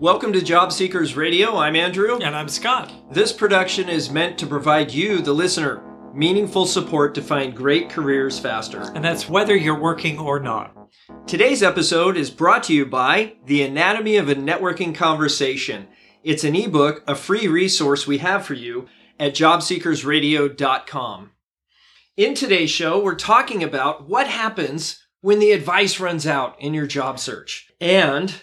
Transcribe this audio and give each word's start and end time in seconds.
Welcome 0.00 0.32
to 0.32 0.40
Job 0.40 0.72
Seekers 0.72 1.14
Radio. 1.14 1.58
I'm 1.58 1.76
Andrew. 1.76 2.16
And 2.22 2.34
I'm 2.34 2.48
Scott. 2.48 2.90
This 3.12 3.34
production 3.34 3.90
is 3.90 4.08
meant 4.08 4.38
to 4.38 4.46
provide 4.46 4.90
you, 4.90 5.20
the 5.20 5.34
listener, 5.34 5.82
meaningful 6.14 6.64
support 6.64 7.14
to 7.16 7.22
find 7.22 7.54
great 7.54 7.90
careers 7.90 8.38
faster. 8.38 8.90
And 8.94 9.04
that's 9.04 9.28
whether 9.28 9.54
you're 9.54 9.78
working 9.78 10.18
or 10.18 10.40
not. 10.40 10.74
Today's 11.26 11.62
episode 11.62 12.16
is 12.16 12.30
brought 12.30 12.62
to 12.62 12.72
you 12.72 12.86
by 12.86 13.34
The 13.44 13.60
Anatomy 13.60 14.16
of 14.16 14.30
a 14.30 14.34
Networking 14.34 14.94
Conversation. 14.94 15.86
It's 16.24 16.44
an 16.44 16.56
ebook, 16.56 17.04
a 17.06 17.14
free 17.14 17.46
resource 17.46 18.06
we 18.06 18.16
have 18.18 18.46
for 18.46 18.54
you 18.54 18.88
at 19.18 19.34
jobseekersradio.com. 19.34 21.30
In 22.16 22.34
today's 22.34 22.70
show, 22.70 23.04
we're 23.04 23.16
talking 23.16 23.62
about 23.62 24.08
what 24.08 24.28
happens 24.28 25.06
when 25.20 25.40
the 25.40 25.52
advice 25.52 26.00
runs 26.00 26.26
out 26.26 26.58
in 26.58 26.72
your 26.72 26.86
job 26.86 27.18
search. 27.18 27.70
And 27.82 28.42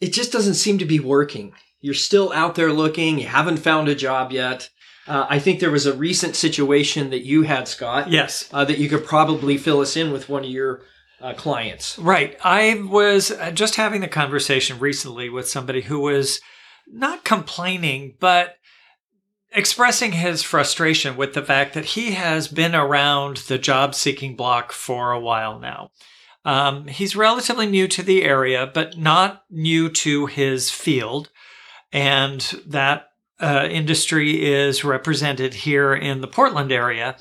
it 0.00 0.12
just 0.12 0.32
doesn't 0.32 0.54
seem 0.54 0.78
to 0.78 0.84
be 0.84 1.00
working. 1.00 1.52
You're 1.80 1.94
still 1.94 2.32
out 2.32 2.54
there 2.54 2.72
looking, 2.72 3.18
you 3.18 3.26
haven't 3.26 3.58
found 3.58 3.88
a 3.88 3.94
job 3.94 4.32
yet. 4.32 4.70
Uh, 5.06 5.26
I 5.28 5.38
think 5.38 5.60
there 5.60 5.70
was 5.70 5.86
a 5.86 5.92
recent 5.92 6.34
situation 6.34 7.10
that 7.10 7.24
you 7.24 7.42
had, 7.42 7.68
Scott. 7.68 8.10
Yes. 8.10 8.48
Uh, 8.52 8.64
that 8.64 8.78
you 8.78 8.88
could 8.88 9.04
probably 9.04 9.58
fill 9.58 9.80
us 9.80 9.96
in 9.96 10.10
with 10.10 10.28
one 10.28 10.44
of 10.44 10.50
your 10.50 10.82
uh, 11.20 11.34
clients. 11.34 11.98
Right. 11.98 12.38
I 12.42 12.82
was 12.86 13.30
uh, 13.30 13.50
just 13.50 13.76
having 13.76 14.00
the 14.00 14.08
conversation 14.08 14.78
recently 14.78 15.28
with 15.28 15.48
somebody 15.48 15.82
who 15.82 16.00
was 16.00 16.40
not 16.86 17.24
complaining, 17.24 18.16
but 18.18 18.56
expressing 19.52 20.12
his 20.12 20.42
frustration 20.42 21.16
with 21.16 21.34
the 21.34 21.42
fact 21.42 21.74
that 21.74 21.84
he 21.84 22.12
has 22.12 22.48
been 22.48 22.74
around 22.74 23.38
the 23.48 23.58
job 23.58 23.94
seeking 23.94 24.36
block 24.36 24.72
for 24.72 25.12
a 25.12 25.20
while 25.20 25.58
now. 25.58 25.90
Um, 26.44 26.86
he's 26.88 27.16
relatively 27.16 27.66
new 27.66 27.88
to 27.88 28.02
the 28.02 28.22
area, 28.22 28.70
but 28.72 28.98
not 28.98 29.44
new 29.50 29.88
to 29.90 30.26
his 30.26 30.70
field. 30.70 31.30
And 31.92 32.40
that 32.66 33.08
uh, 33.40 33.66
industry 33.70 34.44
is 34.44 34.84
represented 34.84 35.54
here 35.54 35.94
in 35.94 36.20
the 36.20 36.26
Portland 36.26 36.70
area. 36.70 37.16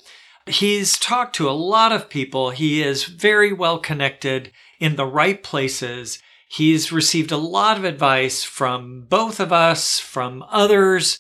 He's 0.45 0.97
talked 0.97 1.35
to 1.37 1.49
a 1.49 1.51
lot 1.51 1.91
of 1.91 2.09
people. 2.09 2.49
He 2.49 2.83
is 2.83 3.05
very 3.05 3.53
well 3.53 3.79
connected 3.79 4.51
in 4.79 4.95
the 4.97 5.05
right 5.05 5.41
places. 5.41 6.19
He's 6.49 6.91
received 6.91 7.31
a 7.31 7.37
lot 7.37 7.77
of 7.77 7.85
advice 7.85 8.43
from 8.43 9.05
both 9.07 9.39
of 9.39 9.53
us, 9.53 9.99
from 9.99 10.43
others, 10.49 11.19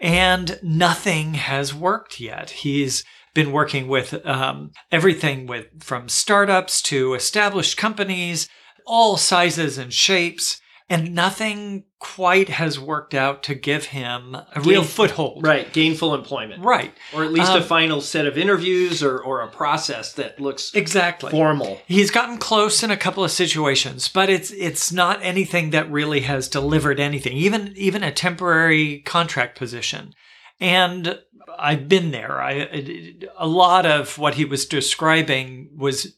and 0.00 0.58
nothing 0.62 1.34
has 1.34 1.74
worked 1.74 2.18
yet. 2.18 2.50
He's 2.50 3.04
been 3.34 3.52
working 3.52 3.88
with 3.88 4.24
um, 4.26 4.70
everything 4.90 5.46
with 5.46 5.82
from 5.82 6.08
startups 6.08 6.82
to 6.82 7.14
established 7.14 7.76
companies, 7.76 8.48
all 8.86 9.16
sizes 9.16 9.78
and 9.78 9.92
shapes, 9.92 10.60
and 10.90 11.14
nothing 11.14 11.84
quite 11.98 12.48
has 12.50 12.78
worked 12.78 13.14
out 13.14 13.42
to 13.44 13.54
give 13.54 13.86
him 13.86 14.34
a 14.34 14.46
Gain- 14.56 14.64
real 14.64 14.82
foothold. 14.84 15.46
Right, 15.46 15.72
gainful 15.72 16.14
employment. 16.14 16.62
Right. 16.64 16.92
Or 17.14 17.22
at 17.24 17.32
least 17.32 17.52
a 17.52 17.58
Um, 17.58 17.62
final 17.62 18.00
set 18.02 18.26
of 18.26 18.36
interviews 18.36 19.02
or, 19.02 19.18
or 19.18 19.40
a 19.40 19.48
process 19.48 20.12
that 20.14 20.38
looks 20.40 20.74
Exactly. 20.74 21.30
formal. 21.30 21.80
He's 21.86 22.10
gotten 22.10 22.36
close 22.38 22.82
in 22.82 22.90
a 22.90 22.96
couple 22.96 23.24
of 23.24 23.30
situations, 23.30 24.08
but 24.08 24.28
it's 24.28 24.50
it's 24.50 24.92
not 24.92 25.20
anything 25.22 25.70
that 25.70 25.90
really 25.90 26.20
has 26.22 26.48
delivered 26.48 26.98
anything. 27.00 27.34
Even 27.36 27.72
even 27.76 28.02
a 28.02 28.12
temporary 28.12 28.98
contract 29.06 29.56
position. 29.56 30.12
And 30.60 31.18
I've 31.58 31.88
been 31.88 32.10
there. 32.10 32.40
I 32.40 33.14
a 33.38 33.46
lot 33.46 33.86
of 33.86 34.18
what 34.18 34.34
he 34.34 34.44
was 34.44 34.66
describing 34.66 35.70
was 35.76 36.16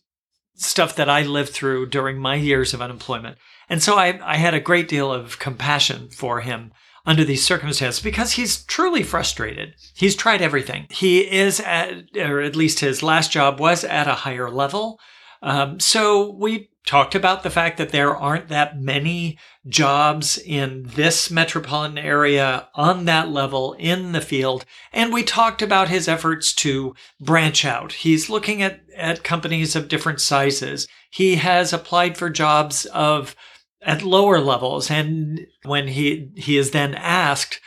stuff 0.55 0.97
that 0.97 1.09
I 1.09 1.23
lived 1.23 1.51
through 1.51 1.87
during 1.87 2.19
my 2.19 2.37
years 2.37 2.75
of 2.75 2.83
unemployment. 2.83 3.39
And 3.69 3.83
so 3.83 3.97
I, 3.97 4.21
I 4.23 4.37
had 4.37 4.55
a 4.55 4.61
great 4.61 4.89
deal 4.89 5.13
of 5.13 5.39
compassion 5.39 6.11
for 6.11 6.41
him 6.41 6.73
under 7.07 7.25
these 7.25 7.45
circumstances 7.45 8.03
because 8.03 8.33
he's 8.33 8.65
truly 8.65 9.03
frustrated. 9.03 9.75
He's 9.95 10.17
tried 10.17 10.43
everything. 10.43 10.87
He 10.91 11.21
is 11.21 11.61
at, 11.61 12.17
or 12.17 12.41
at 12.41 12.57
least 12.57 12.81
his 12.81 13.03
last 13.03 13.31
job 13.31 13.61
was 13.61 13.85
at 13.85 14.09
a 14.09 14.15
higher 14.15 14.51
level. 14.51 14.99
Um, 15.43 15.81
so 15.81 16.31
we 16.31 16.71
talked 16.87 17.15
about 17.15 17.43
the 17.43 17.51
fact 17.51 17.79
that 17.79 17.91
there 17.91 18.15
aren't 18.15 18.49
that 18.49 18.79
many 18.81 19.39
jobs 19.67 20.37
in 20.39 20.83
this 20.95 21.31
metropolitan 21.31 21.97
area 21.97 22.69
on 22.75 23.07
that 23.07 23.31
level 23.31 23.73
in 23.79 24.13
the 24.13 24.21
field. 24.21 24.65
And 24.93 25.13
we 25.13 25.23
talked 25.23 25.63
about 25.63 25.89
his 25.89 26.09
efforts 26.09 26.53
to 26.57 26.95
branch 27.21 27.65
out. 27.65 27.93
He's 27.93 28.29
looking 28.29 28.63
at, 28.63 28.83
at 28.97 29.25
companies 29.25 29.75
of 29.75 29.89
different 29.89 30.21
sizes. 30.21 30.87
He 31.11 31.37
has 31.37 31.73
applied 31.73 32.19
for 32.19 32.29
jobs 32.29 32.85
of 32.87 33.35
at 33.81 34.03
lower 34.03 34.41
levels. 34.41 34.91
And 34.91 35.47
when 35.65 35.89
he, 35.89 36.31
he 36.37 36.59
is 36.59 36.73
then 36.73 36.95
asked 36.95 37.61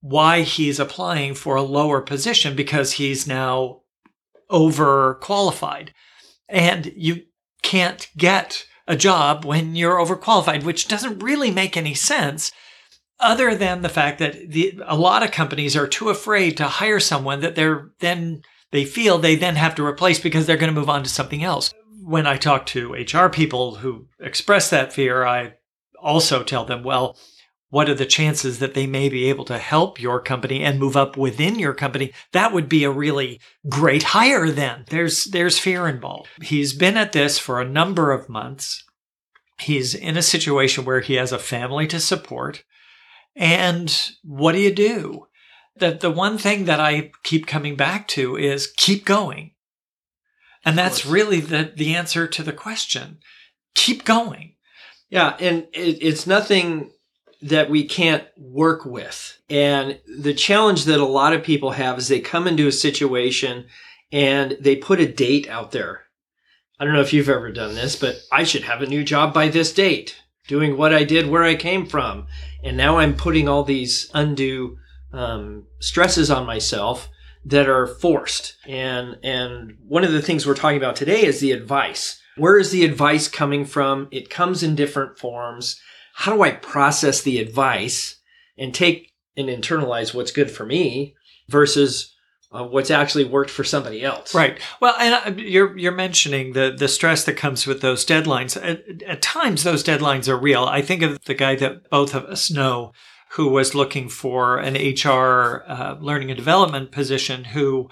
why 0.00 0.42
he's 0.42 0.80
applying 0.80 1.34
for 1.34 1.56
a 1.56 1.62
lower 1.62 2.00
position 2.00 2.56
because 2.56 2.92
he's 2.92 3.26
now 3.26 3.82
overqualified. 4.50 5.90
And 6.48 6.92
you 6.96 7.22
can't 7.62 8.08
get 8.16 8.64
a 8.86 8.96
job 8.96 9.44
when 9.44 9.76
you're 9.76 9.96
overqualified, 9.96 10.64
which 10.64 10.88
doesn't 10.88 11.20
really 11.20 11.50
make 11.50 11.76
any 11.76 11.94
sense 11.94 12.52
other 13.20 13.54
than 13.54 13.82
the 13.82 13.88
fact 13.88 14.18
that 14.18 14.50
the, 14.50 14.78
a 14.84 14.96
lot 14.96 15.22
of 15.22 15.30
companies 15.30 15.76
are 15.76 15.86
too 15.86 16.08
afraid 16.08 16.56
to 16.56 16.64
hire 16.64 17.00
someone 17.00 17.40
that 17.40 17.54
they're 17.54 17.90
then 18.00 18.42
they 18.72 18.84
feel 18.84 19.18
they 19.18 19.36
then 19.36 19.56
have 19.56 19.74
to 19.76 19.86
replace 19.86 20.18
because 20.18 20.46
they're 20.46 20.56
going 20.56 20.72
to 20.72 20.78
move 20.78 20.90
on 20.90 21.02
to 21.02 21.08
something 21.08 21.44
else. 21.44 21.72
When 22.02 22.26
I 22.26 22.36
talk 22.36 22.66
to 22.66 22.94
HR 22.94 23.28
people 23.28 23.76
who 23.76 24.06
express 24.18 24.70
that 24.70 24.92
fear, 24.92 25.24
I 25.24 25.54
also 26.00 26.42
tell 26.42 26.64
them, 26.64 26.82
well, 26.82 27.16
what 27.72 27.88
are 27.88 27.94
the 27.94 28.04
chances 28.04 28.58
that 28.58 28.74
they 28.74 28.86
may 28.86 29.08
be 29.08 29.30
able 29.30 29.46
to 29.46 29.56
help 29.56 29.98
your 29.98 30.20
company 30.20 30.62
and 30.62 30.78
move 30.78 30.94
up 30.94 31.16
within 31.16 31.58
your 31.58 31.72
company? 31.72 32.12
That 32.32 32.52
would 32.52 32.68
be 32.68 32.84
a 32.84 32.90
really 32.90 33.40
great 33.66 34.02
hire 34.02 34.50
then. 34.50 34.84
There's 34.90 35.24
there's 35.24 35.58
fear 35.58 35.88
involved. 35.88 36.28
He's 36.42 36.74
been 36.74 36.98
at 36.98 37.12
this 37.12 37.38
for 37.38 37.62
a 37.62 37.68
number 37.68 38.12
of 38.12 38.28
months. 38.28 38.84
He's 39.58 39.94
in 39.94 40.18
a 40.18 40.22
situation 40.22 40.84
where 40.84 41.00
he 41.00 41.14
has 41.14 41.32
a 41.32 41.38
family 41.38 41.86
to 41.86 41.98
support. 41.98 42.62
And 43.34 44.12
what 44.22 44.52
do 44.52 44.58
you 44.58 44.74
do? 44.74 45.28
The 45.74 45.92
the 45.92 46.10
one 46.10 46.36
thing 46.36 46.66
that 46.66 46.78
I 46.78 47.10
keep 47.22 47.46
coming 47.46 47.74
back 47.74 48.06
to 48.08 48.36
is 48.36 48.70
keep 48.76 49.06
going. 49.06 49.52
And 50.62 50.76
that's 50.76 51.06
really 51.06 51.40
the 51.40 51.72
the 51.74 51.94
answer 51.94 52.28
to 52.28 52.42
the 52.42 52.52
question. 52.52 53.20
Keep 53.74 54.04
going. 54.04 54.56
Yeah, 55.08 55.36
and 55.40 55.68
it, 55.72 56.02
it's 56.02 56.26
nothing 56.26 56.90
that 57.42 57.68
we 57.68 57.84
can't 57.84 58.24
work 58.36 58.84
with. 58.84 59.38
And 59.50 59.98
the 60.06 60.34
challenge 60.34 60.84
that 60.84 61.00
a 61.00 61.04
lot 61.04 61.32
of 61.32 61.42
people 61.42 61.72
have 61.72 61.98
is 61.98 62.08
they 62.08 62.20
come 62.20 62.46
into 62.46 62.66
a 62.66 62.72
situation 62.72 63.66
and 64.12 64.56
they 64.60 64.76
put 64.76 65.00
a 65.00 65.10
date 65.10 65.48
out 65.48 65.72
there. 65.72 66.02
I 66.78 66.84
don't 66.84 66.94
know 66.94 67.00
if 67.00 67.12
you've 67.12 67.28
ever 67.28 67.50
done 67.50 67.74
this, 67.74 67.96
but 67.96 68.16
I 68.30 68.44
should 68.44 68.62
have 68.62 68.82
a 68.82 68.86
new 68.86 69.04
job 69.04 69.34
by 69.34 69.48
this 69.48 69.72
date, 69.72 70.16
doing 70.48 70.76
what 70.76 70.92
I 70.92 71.04
did 71.04 71.28
where 71.28 71.44
I 71.44 71.54
came 71.54 71.86
from. 71.86 72.26
And 72.62 72.76
now 72.76 72.98
I'm 72.98 73.14
putting 73.14 73.48
all 73.48 73.64
these 73.64 74.10
undue 74.14 74.78
um, 75.12 75.66
stresses 75.80 76.30
on 76.30 76.46
myself 76.46 77.08
that 77.44 77.68
are 77.68 77.86
forced. 77.86 78.56
And 78.66 79.18
and 79.22 79.76
one 79.86 80.04
of 80.04 80.12
the 80.12 80.22
things 80.22 80.46
we're 80.46 80.54
talking 80.54 80.78
about 80.78 80.96
today 80.96 81.24
is 81.24 81.40
the 81.40 81.52
advice. 81.52 82.20
Where 82.36 82.58
is 82.58 82.70
the 82.70 82.84
advice 82.84 83.28
coming 83.28 83.64
from? 83.64 84.08
It 84.10 84.30
comes 84.30 84.62
in 84.62 84.74
different 84.74 85.18
forms. 85.18 85.80
How 86.14 86.34
do 86.34 86.42
I 86.42 86.52
process 86.52 87.22
the 87.22 87.38
advice 87.38 88.16
and 88.58 88.74
take 88.74 89.12
and 89.36 89.48
internalize 89.48 90.14
what's 90.14 90.30
good 90.30 90.50
for 90.50 90.66
me 90.66 91.14
versus 91.48 92.14
uh, 92.52 92.64
what's 92.64 92.90
actually 92.90 93.24
worked 93.24 93.50
for 93.50 93.64
somebody 93.64 94.04
else? 94.04 94.34
Right. 94.34 94.60
Well, 94.80 94.94
and 94.98 95.14
uh, 95.14 95.42
you're 95.42 95.76
you're 95.76 95.92
mentioning 95.92 96.52
the 96.52 96.74
the 96.76 96.88
stress 96.88 97.24
that 97.24 97.36
comes 97.36 97.66
with 97.66 97.80
those 97.80 98.04
deadlines. 98.04 98.56
At, 98.56 99.02
at 99.02 99.22
times, 99.22 99.64
those 99.64 99.82
deadlines 99.82 100.28
are 100.28 100.36
real. 100.36 100.64
I 100.64 100.82
think 100.82 101.02
of 101.02 101.24
the 101.24 101.34
guy 101.34 101.56
that 101.56 101.88
both 101.90 102.14
of 102.14 102.24
us 102.24 102.50
know, 102.50 102.92
who 103.32 103.48
was 103.48 103.74
looking 103.74 104.08
for 104.08 104.58
an 104.58 104.74
HR 104.74 105.64
uh, 105.66 105.96
learning 106.00 106.30
and 106.30 106.36
development 106.36 106.92
position, 106.92 107.44
who 107.44 107.88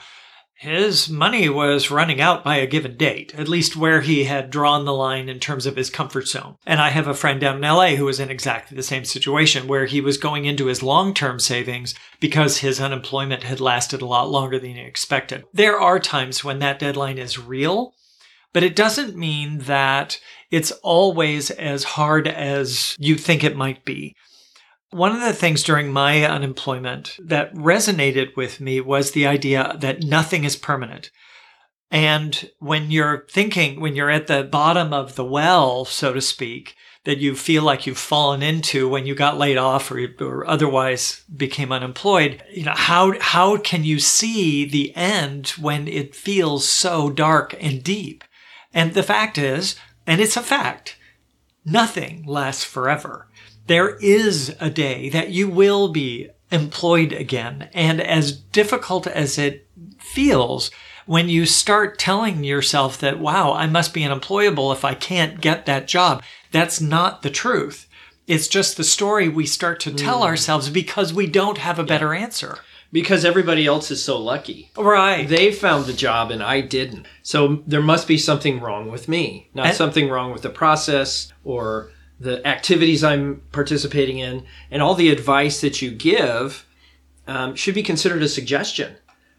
his 0.61 1.09
money 1.09 1.49
was 1.49 1.91
running 1.91 2.21
out 2.21 2.45
by 2.45 2.57
a 2.57 2.67
given 2.67 2.95
date, 2.95 3.35
at 3.35 3.49
least 3.49 3.77
where 3.77 4.03
he 4.03 4.25
had 4.25 4.51
drawn 4.51 4.85
the 4.85 4.93
line 4.93 5.31
in 5.31 5.41
terms 5.41 5.65
of 5.65 5.75
his 5.75 5.89
comfort 5.89 6.29
zone. 6.29 6.57
And 6.67 6.83
I 6.83 6.91
have 6.91 7.09
a 7.09 7.15
friend 7.15 7.41
down 7.41 7.57
in 7.57 7.63
LA 7.63 7.97
who 7.97 8.05
was 8.05 8.21
in 8.21 8.29
exactly 8.29 8.77
the 8.77 8.83
same 8.83 9.07
situation 9.07 9.67
where 9.67 9.87
he 9.87 10.03
was 10.03 10.19
going 10.19 10.45
into 10.45 10.67
his 10.67 10.83
long 10.83 11.15
term 11.15 11.41
savings 11.41 11.95
because 12.21 12.59
his 12.59 12.79
unemployment 12.79 13.43
had 13.43 13.59
lasted 13.59 14.03
a 14.03 14.07
lot 14.07 14.29
longer 14.29 14.59
than 14.59 14.75
he 14.75 14.83
expected. 14.83 15.45
There 15.55 15.81
are 15.81 15.99
times 15.99 16.45
when 16.45 16.59
that 16.59 16.79
deadline 16.79 17.17
is 17.17 17.39
real, 17.39 17.95
but 18.53 18.63
it 18.63 18.77
doesn't 18.77 19.17
mean 19.17 19.61
that 19.61 20.21
it's 20.51 20.73
always 20.83 21.51
as 21.51 21.85
hard 21.85 22.29
as 22.29 22.97
you 22.99 23.17
think 23.17 23.43
it 23.43 23.57
might 23.57 23.87
be. 23.87 24.15
One 24.91 25.13
of 25.15 25.21
the 25.21 25.33
things 25.33 25.63
during 25.63 25.93
my 25.93 26.25
unemployment 26.25 27.17
that 27.23 27.55
resonated 27.55 28.35
with 28.37 28.61
me 28.61 28.81
was 28.81 29.13
the 29.13 29.27
idea 29.27 29.77
that 29.79 30.03
nothing 30.03 30.45
is 30.45 30.57
permanent. 30.57 31.11
And 31.93 32.51
when 32.59 32.91
you're 32.91 33.27
thinking, 33.31 33.81
when 33.81 33.95
you're 33.95 34.11
at 34.11 34.27
the 34.27 34.43
bottom 34.43 34.93
of 34.93 35.15
the 35.15 35.25
well, 35.25 35.85
so 35.85 36.13
to 36.13 36.21
speak, 36.21 36.75
that 37.05 37.19
you 37.19 37.35
feel 37.35 37.63
like 37.63 37.87
you've 37.87 37.99
fallen 37.99 38.43
into 38.43 38.89
when 38.89 39.07
you 39.07 39.15
got 39.15 39.39
laid 39.39 39.57
off 39.57 39.91
or, 39.91 40.07
or 40.21 40.47
otherwise 40.47 41.25
became 41.35 41.73
unemployed. 41.73 42.43
You 42.53 42.65
know, 42.65 42.75
how, 42.77 43.19
how 43.21 43.57
can 43.57 43.85
you 43.85 43.99
see 43.99 44.65
the 44.65 44.95
end 44.95 45.49
when 45.51 45.89
it 45.89 46.15
feels 46.15 46.69
so 46.69 47.11
dark 47.11 47.55
and 47.61 47.83
deep? 47.83 48.23
And 48.75 48.95
the 48.95 49.03
fact 49.03 49.39
is, 49.39 49.77
and 50.07 50.21
it's 50.21 50.37
a 50.37 50.43
fact, 50.43 50.97
nothing 51.65 52.25
lasts 52.27 52.65
forever. 52.65 53.29
There 53.71 53.95
is 53.99 54.57
a 54.59 54.69
day 54.69 55.11
that 55.11 55.29
you 55.31 55.49
will 55.49 55.91
be 55.91 56.29
employed 56.51 57.13
again. 57.13 57.69
And 57.73 58.01
as 58.01 58.33
difficult 58.33 59.07
as 59.07 59.39
it 59.39 59.69
feels, 59.97 60.73
when 61.07 61.29
you 61.29 61.47
start 61.47 61.97
telling 61.97 62.43
yourself 62.43 62.99
that, 62.99 63.21
wow, 63.21 63.53
I 63.53 63.69
must 63.69 63.95
be 63.95 64.03
unemployable 64.03 64.73
if 64.73 64.85
I 64.85 64.95
can't 64.95 65.41
get 65.41 65.67
that 65.67 65.87
job, 65.87 66.21
that's 66.51 66.81
not 66.81 67.23
the 67.23 67.31
truth. 67.31 67.87
It's 68.27 68.49
just 68.49 68.77
the 68.77 68.83
story 68.83 69.29
we 69.29 69.47
start 69.47 69.79
to 69.83 69.95
tell 69.95 70.23
mm. 70.23 70.25
ourselves 70.25 70.69
because 70.69 71.15
we 71.15 71.29
don't 71.29 71.59
have 71.59 71.79
a 71.79 71.85
better 71.85 72.13
answer. 72.13 72.59
Because 72.91 73.25
everybody 73.25 73.67
else 73.67 73.93
is 73.93 74.03
so 74.03 74.19
lucky. 74.19 74.73
Right. 74.77 75.29
They 75.29 75.53
found 75.53 75.85
the 75.87 75.93
job 75.93 76.33
and 76.33 76.43
I 76.43 76.61
didn't. 76.61 77.07
So 77.23 77.63
there 77.69 77.81
must 77.81 78.09
be 78.09 78.19
something 78.19 78.59
wrong 78.59 78.91
with 78.91 79.09
me, 79.09 79.49
not 79.55 79.67
and, 79.67 79.77
something 79.77 80.09
wrong 80.09 80.33
with 80.33 80.43
the 80.43 80.51
process 80.51 81.33
or 81.45 81.93
the 82.21 82.47
activities 82.47 83.03
I'm 83.03 83.43
participating 83.51 84.19
in. 84.19 84.45
And 84.71 84.83
all 84.83 84.95
the 84.95 85.11
advice 85.11 85.63
that 85.63 85.81
you 85.83 85.91
give 85.91 86.67
um, 87.27 87.57
should 87.57 87.75
be 87.75 87.83
considered 87.83 88.23
a 88.23 88.29
suggestion 88.29 88.97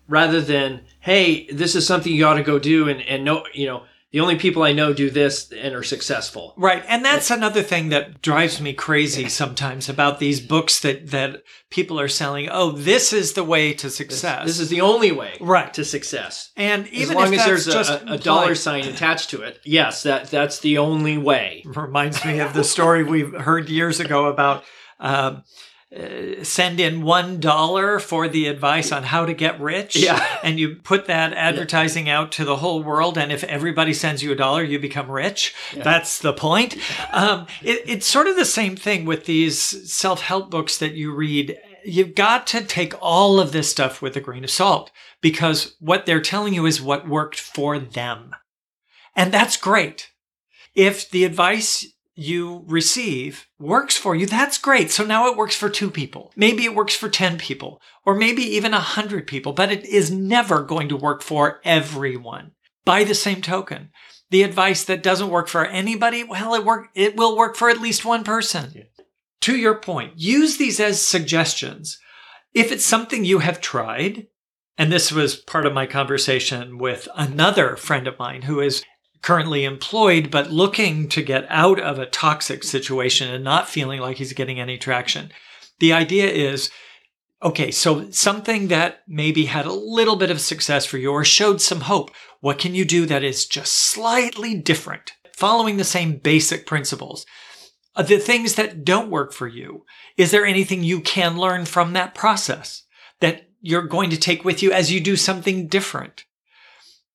rather 0.07 0.41
than 0.41 0.81
hey 0.99 1.45
this 1.47 1.75
is 1.75 1.87
something 1.87 2.11
you 2.11 2.25
ought 2.25 2.35
to 2.35 2.43
go 2.43 2.59
do 2.59 2.89
and 2.89 3.01
and 3.03 3.23
no 3.23 3.43
you 3.53 3.65
know 3.65 3.83
the 4.11 4.19
only 4.19 4.35
people 4.35 4.63
I 4.63 4.73
know 4.73 4.93
do 4.93 5.09
this 5.09 5.51
and 5.51 5.73
are 5.73 5.83
successful. 5.83 6.53
Right. 6.57 6.83
And 6.87 7.03
that's 7.03 7.31
another 7.31 7.63
thing 7.63 7.89
that 7.89 8.21
drives 8.21 8.59
me 8.59 8.73
crazy 8.73 9.29
sometimes 9.29 9.87
about 9.87 10.19
these 10.19 10.41
books 10.41 10.81
that, 10.81 11.11
that 11.11 11.43
people 11.69 11.97
are 11.97 12.09
selling. 12.09 12.49
Oh, 12.51 12.71
this 12.71 13.13
is 13.13 13.33
the 13.33 13.43
way 13.43 13.73
to 13.75 13.89
success. 13.89 14.45
This, 14.45 14.57
this 14.57 14.59
is 14.59 14.69
the 14.69 14.81
only 14.81 15.13
way 15.13 15.37
right. 15.39 15.73
to 15.73 15.85
success. 15.85 16.51
And 16.57 16.87
even 16.89 17.17
as 17.17 17.23
long 17.23 17.33
as 17.33 17.45
there's 17.45 17.67
a, 17.67 18.03
a, 18.07 18.17
dollar 18.17 18.53
sign 18.55 18.83
attached 18.83 19.29
to 19.29 19.43
it, 19.43 19.59
yes, 19.63 20.03
that 20.03 20.29
that's 20.29 20.59
the 20.59 20.77
only 20.77 21.17
way. 21.17 21.63
Reminds 21.65 22.23
me 22.25 22.39
of 22.39 22.53
the 22.53 22.65
story 22.65 23.03
we've 23.03 23.33
heard 23.33 23.69
years 23.69 24.01
ago 24.01 24.25
about 24.25 24.65
uh, 24.99 25.39
uh, 25.93 26.41
send 26.41 26.79
in 26.79 27.01
one 27.01 27.38
dollar 27.39 27.99
for 27.99 28.29
the 28.29 28.47
advice 28.47 28.93
on 28.93 29.03
how 29.03 29.25
to 29.25 29.33
get 29.33 29.59
rich. 29.59 29.97
Yeah. 29.97 30.25
And 30.41 30.57
you 30.57 30.75
put 30.75 31.05
that 31.07 31.33
advertising 31.33 32.07
yeah. 32.07 32.19
out 32.19 32.31
to 32.33 32.45
the 32.45 32.55
whole 32.55 32.81
world. 32.81 33.17
And 33.17 33.29
if 33.29 33.43
everybody 33.43 33.93
sends 33.93 34.23
you 34.23 34.31
a 34.31 34.35
dollar, 34.35 34.63
you 34.63 34.79
become 34.79 35.11
rich. 35.11 35.53
Yeah. 35.75 35.83
That's 35.83 36.19
the 36.19 36.31
point. 36.31 36.77
Um, 37.11 37.45
it, 37.61 37.81
it's 37.85 38.05
sort 38.05 38.27
of 38.27 38.38
the 38.38 38.45
same 38.45 38.77
thing 38.77 39.03
with 39.03 39.25
these 39.25 39.59
self 39.93 40.21
help 40.21 40.49
books 40.49 40.77
that 40.77 40.93
you 40.93 41.13
read. 41.13 41.57
You've 41.83 42.15
got 42.15 42.47
to 42.47 42.63
take 42.63 42.93
all 43.01 43.39
of 43.39 43.51
this 43.51 43.69
stuff 43.69 44.01
with 44.01 44.15
a 44.15 44.21
grain 44.21 44.45
of 44.45 44.49
salt 44.49 44.91
because 45.19 45.75
what 45.79 46.05
they're 46.05 46.21
telling 46.21 46.53
you 46.53 46.65
is 46.65 46.81
what 46.81 47.07
worked 47.07 47.39
for 47.39 47.77
them. 47.77 48.33
And 49.13 49.33
that's 49.33 49.57
great. 49.57 50.11
If 50.73 51.09
the 51.09 51.25
advice 51.25 51.85
you 52.15 52.63
receive 52.67 53.47
works 53.59 53.95
for 53.95 54.15
you, 54.15 54.25
that's 54.25 54.57
great. 54.57 54.91
So 54.91 55.05
now 55.05 55.27
it 55.27 55.37
works 55.37 55.55
for 55.55 55.69
two 55.69 55.89
people. 55.89 56.31
Maybe 56.35 56.65
it 56.65 56.75
works 56.75 56.95
for 56.95 57.09
10 57.09 57.37
people, 57.37 57.81
or 58.05 58.15
maybe 58.15 58.41
even 58.41 58.73
100 58.73 59.27
people, 59.27 59.53
but 59.53 59.71
it 59.71 59.85
is 59.85 60.11
never 60.11 60.63
going 60.63 60.89
to 60.89 60.97
work 60.97 61.21
for 61.21 61.61
everyone. 61.63 62.51
By 62.83 63.03
the 63.03 63.15
same 63.15 63.41
token, 63.41 63.91
the 64.29 64.43
advice 64.43 64.83
that 64.85 65.03
doesn't 65.03 65.29
work 65.29 65.47
for 65.47 65.65
anybody, 65.65 66.23
well, 66.23 66.53
it 66.53 66.65
work, 66.65 66.89
it 66.95 67.15
will 67.15 67.37
work 67.37 67.55
for 67.55 67.69
at 67.69 67.81
least 67.81 68.05
one 68.05 68.23
person. 68.23 68.71
Yeah. 68.75 68.83
To 69.41 69.55
your 69.55 69.75
point, 69.75 70.13
use 70.17 70.57
these 70.57 70.79
as 70.79 71.01
suggestions. 71.01 71.99
If 72.53 72.71
it's 72.71 72.85
something 72.85 73.25
you 73.25 73.39
have 73.39 73.61
tried, 73.61 74.27
and 74.77 74.91
this 74.91 75.11
was 75.11 75.35
part 75.35 75.65
of 75.65 75.73
my 75.73 75.85
conversation 75.85 76.77
with 76.77 77.07
another 77.15 77.75
friend 77.75 78.07
of 78.07 78.19
mine 78.19 78.43
who 78.43 78.59
is 78.59 78.83
currently 79.21 79.63
employed, 79.63 80.31
but 80.31 80.51
looking 80.51 81.07
to 81.09 81.21
get 81.21 81.45
out 81.50 81.79
of 81.79 82.00
a 82.00 82.06
toxic 82.06 82.63
situation 82.63 83.31
and 83.31 83.44
not 83.44 83.69
feeling 83.69 84.01
like 84.01 84.18
he's 84.18 84.33
getting 84.33 84.59
any 84.59 84.77
traction. 84.77 85.31
The 85.79 85.94
idea 85.94 86.29
is 86.29 86.71
okay, 87.44 87.71
so 87.71 88.09
something 88.12 88.68
that 88.68 89.01
maybe 89.07 89.45
had 89.45 89.65
a 89.65 89.73
little 89.73 90.15
bit 90.15 90.29
of 90.29 90.39
success 90.39 90.85
for 90.85 90.97
you 90.97 91.12
or 91.12 91.25
showed 91.25 91.59
some 91.62 91.81
hope. 91.81 92.12
What 92.39 92.59
can 92.59 92.75
you 92.75 92.85
do 92.85 93.06
that 93.07 93.23
is 93.23 93.45
just 93.45 93.73
slightly 93.73 94.56
different, 94.56 95.13
following 95.35 95.77
the 95.77 95.83
same 95.83 96.17
basic 96.17 96.67
principles? 96.67 97.25
Uh, 97.95 98.03
the 98.03 98.19
things 98.19 98.56
that 98.56 98.85
don't 98.85 99.09
work 99.09 99.33
for 99.33 99.47
you, 99.47 99.85
is 100.17 100.31
there 100.31 100.45
anything 100.45 100.83
you 100.83 101.01
can 101.01 101.38
learn 101.38 101.65
from 101.65 101.94
that 101.94 102.15
process 102.15 102.83
that 103.19 103.50
you're 103.59 103.88
going 103.88 104.09
to 104.09 104.17
take 104.17 104.45
with 104.45 104.63
you 104.63 104.71
as 104.71 104.91
you 104.91 105.00
do 105.00 105.15
something 105.15 105.67
different? 105.67 106.25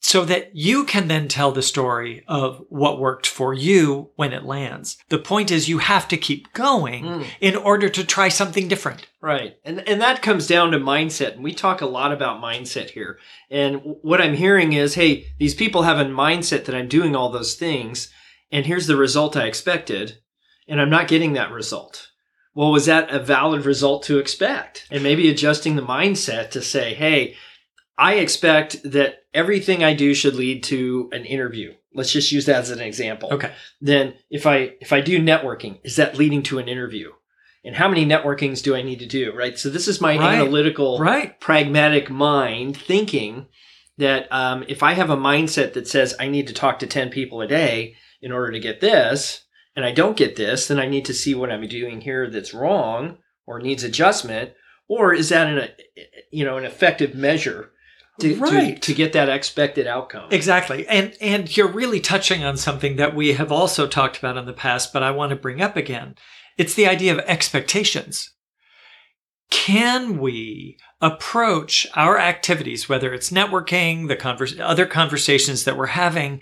So 0.07 0.25
that 0.25 0.55
you 0.55 0.85
can 0.85 1.09
then 1.09 1.27
tell 1.27 1.51
the 1.51 1.61
story 1.61 2.23
of 2.29 2.65
what 2.69 3.01
worked 3.01 3.27
for 3.27 3.53
you 3.53 4.09
when 4.15 4.33
it 4.33 4.45
lands. 4.45 4.99
The 5.09 5.19
point 5.19 5.51
is 5.51 5.69
you 5.69 5.79
have 5.79 6.07
to 6.07 6.17
keep 6.17 6.53
going 6.53 7.03
mm. 7.03 7.27
in 7.41 7.57
order 7.57 7.89
to 7.89 8.05
try 8.05 8.29
something 8.29 8.69
different. 8.69 9.09
Right. 9.21 9.57
And 9.65 9.81
and 9.89 10.01
that 10.01 10.23
comes 10.23 10.47
down 10.47 10.71
to 10.71 10.79
mindset. 10.79 11.33
And 11.33 11.43
we 11.43 11.53
talk 11.53 11.81
a 11.81 11.87
lot 11.87 12.13
about 12.13 12.41
mindset 12.41 12.91
here. 12.91 13.19
And 13.51 13.81
what 14.03 14.21
I'm 14.21 14.35
hearing 14.35 14.75
is, 14.75 14.95
hey, 14.95 15.27
these 15.41 15.57
people 15.57 15.83
have 15.83 15.99
a 15.99 16.05
mindset 16.05 16.67
that 16.67 16.77
I'm 16.77 16.87
doing 16.87 17.17
all 17.17 17.33
those 17.33 17.57
things 17.57 18.09
and 18.53 18.65
here's 18.65 18.87
the 18.87 18.95
result 18.95 19.37
I 19.37 19.47
expected 19.47 20.19
and 20.69 20.81
I'm 20.81 20.91
not 20.91 21.09
getting 21.09 21.33
that 21.33 21.51
result. 21.51 22.13
Well, 22.55 22.71
was 22.71 22.87
that 22.87 23.11
a 23.11 23.19
valid 23.19 23.67
result 23.67 24.05
to 24.05 24.19
expect? 24.19 24.87
And 24.89 25.03
maybe 25.03 25.29
adjusting 25.29 25.75
the 25.75 25.83
mindset 25.83 26.51
to 26.53 26.63
say, 26.63 26.95
hey, 26.95 27.35
I 27.99 28.15
expect 28.15 28.83
that 28.85 29.25
everything 29.33 29.83
I 29.83 29.95
do 29.95 30.15
should 30.15 30.35
lead 30.35 30.63
to 30.65 31.09
an 31.13 31.25
interview. 31.25 31.75
Let's 31.95 32.13
just 32.13 32.31
use 32.31 32.47
that 32.47 32.61
as 32.61 32.71
an 32.71 32.81
example. 32.81 33.31
Okay. 33.33 33.53
Then 33.81 34.15
if 34.31 34.47
I 34.47 34.75
if 34.81 34.93
I 34.93 35.01
do 35.01 35.19
networking, 35.19 35.79
is 35.83 35.97
that 35.97 36.19
leading 36.19 36.43
to 36.45 36.59
an 36.59 36.69
interview? 36.69 37.13
And 37.65 37.75
how 37.75 37.89
many 37.89 38.07
networkings 38.07 38.63
do 38.63 38.77
I 38.77 38.83
need 38.83 39.01
to 39.01 39.07
do? 39.07 39.33
Right. 39.35 39.59
So 39.59 39.71
this 39.71 39.89
is 39.89 40.01
my 40.01 40.17
right. 40.17 40.35
analytical, 40.35 40.99
right. 40.99 41.39
pragmatic 41.41 42.11
mind 42.11 42.77
thinking 42.77 43.47
that 43.99 44.31
um, 44.31 44.65
if 44.69 44.83
I 44.83 44.93
have 44.93 45.11
a 45.11 45.17
mindset 45.17 45.73
that 45.73 45.89
says 45.89 46.15
I 46.21 46.29
need 46.29 46.47
to 46.49 46.55
talk 46.55 46.79
to 46.81 46.87
ten 46.87 47.09
people 47.09 47.41
a 47.41 47.49
day 47.49 47.97
in 48.21 48.31
order 48.31 48.53
to 48.53 48.61
get 48.61 48.81
this, 48.81 49.43
and 49.75 49.85
I 49.85 49.93
don't 49.93 50.17
get 50.17 50.37
this, 50.37 50.69
then 50.69 50.79
I 50.79 50.87
need 50.87 51.07
to 51.07 51.15
see 51.15 51.35
what 51.35 51.51
I'm 51.51 51.67
doing 51.67 52.03
here 52.03 52.31
that's 52.31 52.55
wrong 52.55 53.19
or 53.47 53.59
needs 53.59 53.85
adjustment, 53.85 54.53
or 54.87 55.15
is 55.15 55.31
that 55.31 55.47
an 55.47 55.69
you 56.31 56.45
know 56.45 56.59
an 56.59 56.65
effective 56.65 57.15
measure 57.15 57.73
to, 58.21 58.37
right. 58.37 58.81
to, 58.81 58.81
to, 58.81 58.95
get 58.95 59.13
that 59.13 59.29
expected 59.29 59.87
outcome. 59.87 60.29
Exactly. 60.31 60.87
And 60.89 61.15
and 61.21 61.55
you're 61.57 61.71
really 61.71 62.01
touching 62.01 62.45
on 62.45 62.57
something 62.57 62.97
that 62.97 63.15
we 63.15 63.35
have 63.35 63.53
also 63.53 63.87
talked 63.87 64.19
about 64.19 64.37
in 64.37 64.47
the 64.47 64.53
past, 64.53 64.93
but 64.93 65.03
I 65.03 65.11
want 65.11 65.31
to 65.31 65.37
bring 65.37 65.61
up 65.61 65.77
again. 65.77 66.15
It's 66.57 66.75
the 66.75 66.89
idea 66.89 67.13
of 67.13 67.19
expectations. 67.21 68.31
Can 69.51 70.19
we 70.19 70.79
approach 71.01 71.87
our 71.95 72.19
activities, 72.19 72.89
whether 72.89 73.13
it's 73.13 73.31
networking, 73.31 74.09
the 74.09 74.17
converse, 74.17 74.55
other 74.59 74.87
conversations 74.87 75.65
that 75.65 75.77
we're 75.77 75.87
having, 75.87 76.41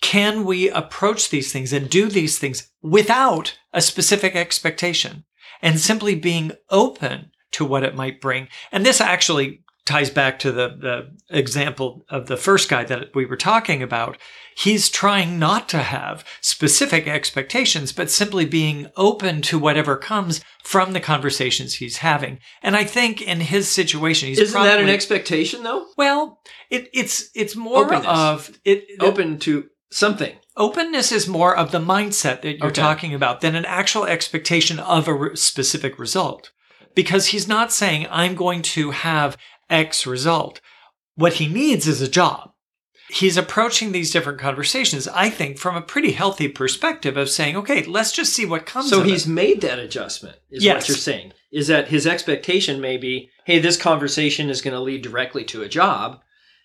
can 0.00 0.44
we 0.44 0.68
approach 0.68 1.30
these 1.30 1.52
things 1.52 1.72
and 1.72 1.88
do 1.88 2.08
these 2.08 2.38
things 2.38 2.70
without 2.82 3.58
a 3.72 3.80
specific 3.80 4.34
expectation 4.34 5.24
and 5.62 5.78
simply 5.78 6.14
being 6.14 6.52
open 6.70 7.30
to 7.52 7.64
what 7.64 7.84
it 7.84 7.94
might 7.94 8.20
bring? 8.20 8.48
And 8.72 8.84
this 8.84 9.00
actually 9.00 9.63
ties 9.84 10.10
back 10.10 10.38
to 10.38 10.50
the, 10.50 10.68
the 10.68 11.36
example 11.36 12.04
of 12.08 12.26
the 12.26 12.36
first 12.36 12.68
guy 12.68 12.84
that 12.84 13.14
we 13.14 13.26
were 13.26 13.36
talking 13.36 13.82
about. 13.82 14.16
He's 14.56 14.88
trying 14.88 15.38
not 15.38 15.68
to 15.70 15.78
have 15.78 16.24
specific 16.40 17.06
expectations, 17.06 17.92
but 17.92 18.10
simply 18.10 18.46
being 18.46 18.88
open 18.96 19.42
to 19.42 19.58
whatever 19.58 19.96
comes 19.96 20.42
from 20.62 20.92
the 20.92 21.00
conversations 21.00 21.74
he's 21.74 21.98
having. 21.98 22.38
And 22.62 22.76
I 22.76 22.84
think 22.84 23.20
in 23.20 23.40
his 23.40 23.70
situation, 23.70 24.28
he's 24.28 24.38
isn't 24.38 24.54
probably, 24.54 24.70
that 24.70 24.80
an 24.80 24.88
expectation 24.88 25.62
though? 25.62 25.86
Well, 25.98 26.40
it, 26.70 26.88
it's 26.94 27.30
it's 27.34 27.56
more 27.56 27.84
Openness. 27.84 28.06
of 28.06 28.58
it 28.64 28.86
open 29.00 29.38
to 29.40 29.68
something. 29.90 30.36
Openness 30.56 31.10
is 31.10 31.28
more 31.28 31.54
of 31.54 31.72
the 31.72 31.80
mindset 31.80 32.42
that 32.42 32.58
you're 32.58 32.68
okay. 32.68 32.80
talking 32.80 33.12
about 33.12 33.40
than 33.40 33.56
an 33.56 33.64
actual 33.64 34.06
expectation 34.06 34.78
of 34.78 35.08
a 35.08 35.14
re- 35.14 35.36
specific 35.36 35.98
result 35.98 36.52
because 36.94 37.26
he's 37.26 37.48
not 37.48 37.72
saying, 37.72 38.06
I'm 38.10 38.34
going 38.34 38.62
to 38.62 38.92
have 38.92 39.36
X 39.74 40.06
result. 40.06 40.60
What 41.16 41.34
he 41.34 41.48
needs 41.48 41.86
is 41.86 42.00
a 42.00 42.08
job. 42.08 42.52
He's 43.10 43.36
approaching 43.36 43.92
these 43.92 44.10
different 44.10 44.40
conversations, 44.40 45.06
I 45.06 45.28
think, 45.28 45.58
from 45.58 45.76
a 45.76 45.82
pretty 45.82 46.12
healthy 46.12 46.48
perspective 46.48 47.16
of 47.16 47.28
saying, 47.28 47.56
okay, 47.56 47.84
let's 47.84 48.12
just 48.12 48.32
see 48.32 48.46
what 48.46 48.64
comes 48.64 48.88
so 48.88 49.02
he's 49.02 49.26
it. 49.26 49.30
made 49.30 49.60
that 49.60 49.78
adjustment, 49.78 50.36
is 50.50 50.64
yes. 50.64 50.74
what 50.74 50.88
you're 50.88 50.96
saying. 50.96 51.32
Is 51.52 51.68
that 51.68 51.88
his 51.88 52.06
expectation 52.06 52.80
may 52.80 52.96
be, 52.96 53.30
hey, 53.44 53.58
this 53.58 53.76
conversation 53.76 54.48
is 54.48 54.62
going 54.62 54.74
to 54.74 54.80
lead 54.80 55.02
directly 55.02 55.44
to 55.44 55.62
a 55.62 55.68
job. 55.68 56.20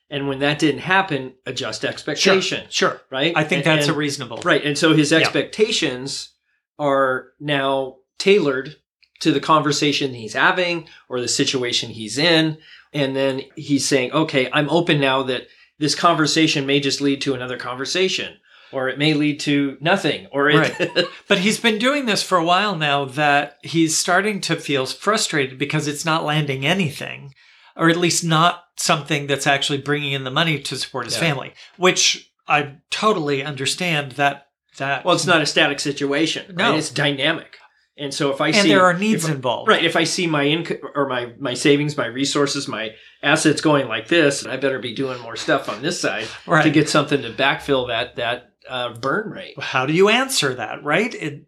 And 0.10 0.28
when 0.28 0.40
that 0.40 0.58
didn't 0.58 0.82
happen, 0.82 1.34
adjust 1.46 1.86
expectation. 1.86 2.62
Sure. 2.70 2.92
sure. 2.92 3.02
Right? 3.12 3.34
I 3.36 3.44
think 3.44 3.66
and, 3.66 3.78
that's 3.78 3.88
and, 3.88 3.96
a 3.96 4.00
reasonable. 4.00 4.38
Right. 4.38 4.64
And 4.64 4.78
so 4.78 4.96
his 4.96 5.14
expectations 5.14 6.34
are 6.80 7.28
now 7.40 7.98
tailored 8.18 8.78
to 9.20 9.32
the 9.32 9.40
conversation 9.40 10.14
he's 10.14 10.34
having 10.34 10.88
or 11.10 11.20
the 11.20 11.28
situation 11.28 11.90
he's 11.90 12.18
in. 12.18 12.58
And 12.94 13.16
then 13.16 13.42
he's 13.56 13.88
saying, 13.88 14.12
okay, 14.12 14.50
I'm 14.52 14.70
open 14.70 15.00
now 15.00 15.24
that 15.24 15.48
this 15.78 15.96
conversation 15.96 16.66
may 16.66 16.80
just 16.80 17.02
lead 17.02 17.22
to 17.22 17.34
another 17.34 17.58
conversation 17.58 18.38
or 18.72 18.88
it 18.90 18.98
may 19.00 19.14
lead 19.14 19.40
to 19.42 19.78
nothing 19.82 20.28
or 20.32 20.50
it 20.50 20.80
Right. 20.80 21.06
But 21.28 21.40
he's 21.40 21.60
been 21.60 21.78
doing 21.80 22.06
this 22.06 22.22
for 22.24 22.38
a 22.38 22.44
while 22.44 22.76
now 22.76 23.06
that 23.06 23.58
he's 23.64 23.98
starting 23.98 24.42
to 24.42 24.56
feel 24.56 24.86
frustrated 24.86 25.58
because 25.58 25.88
it's 25.88 26.06
not 26.06 26.24
landing 26.24 26.66
anything, 26.66 27.34
or 27.76 27.90
at 27.90 27.98
least 27.98 28.24
not 28.24 28.64
something 28.78 29.28
that's 29.28 29.48
actually 29.48 29.80
bringing 29.80 30.14
in 30.14 30.24
the 30.24 30.32
money 30.32 30.60
to 30.60 30.76
support 30.78 31.06
his 31.06 31.16
Yeah. 31.16 31.22
family, 31.22 31.54
which 31.78 32.32
I 32.48 32.76
totally 32.90 33.44
understand 33.44 34.14
that 34.14 34.48
that 34.78 35.04
well 35.04 35.16
it's 35.16 35.26
not 35.26 35.42
a 35.42 35.46
static 35.46 35.80
situation 35.80 36.56
No. 36.56 36.70
right? 36.72 36.78
it's 36.80 36.90
dynamic 36.90 37.58
and 38.00 38.14
so 38.14 38.32
if 38.32 38.42
i 38.42 38.52
see 38.52 38.58
and 38.60 38.64
see 38.66 38.70
there 38.74 38.86
are 38.86 38.94
needs 38.98 39.26
I- 39.28 39.32
involved. 39.34 39.68
right 39.68 39.84
if 39.84 39.96
i 39.96 40.04
see 40.04 40.26
my 40.28 40.46
income 40.46 40.78
or 40.96 41.08
my 41.08 41.34
my 41.40 41.54
savings 41.54 41.98
my 41.98 42.06
resources 42.06 42.68
my 42.68 42.92
assets 43.22 43.62
going 43.62 43.88
like 43.88 44.08
this 44.08 44.46
i 44.46 44.58
better 44.58 44.80
be 44.80 44.94
doing 44.96 45.20
more 45.22 45.36
stuff 45.36 45.70
on 45.70 45.82
this 45.82 46.00
side 46.00 46.28
Right. 46.48 46.64
to 46.64 46.70
get 46.72 46.90
something 46.90 47.22
to 47.22 47.30
backfill 47.32 47.88
that 47.90 48.16
that 48.16 48.52
uh, 48.68 48.94
burn 48.94 49.32
rate 49.32 49.60
How 49.60 49.86
do 49.88 49.94
you 49.94 50.10
answer 50.10 50.54
that, 50.56 50.84
right? 50.84 51.12
It, 51.16 51.46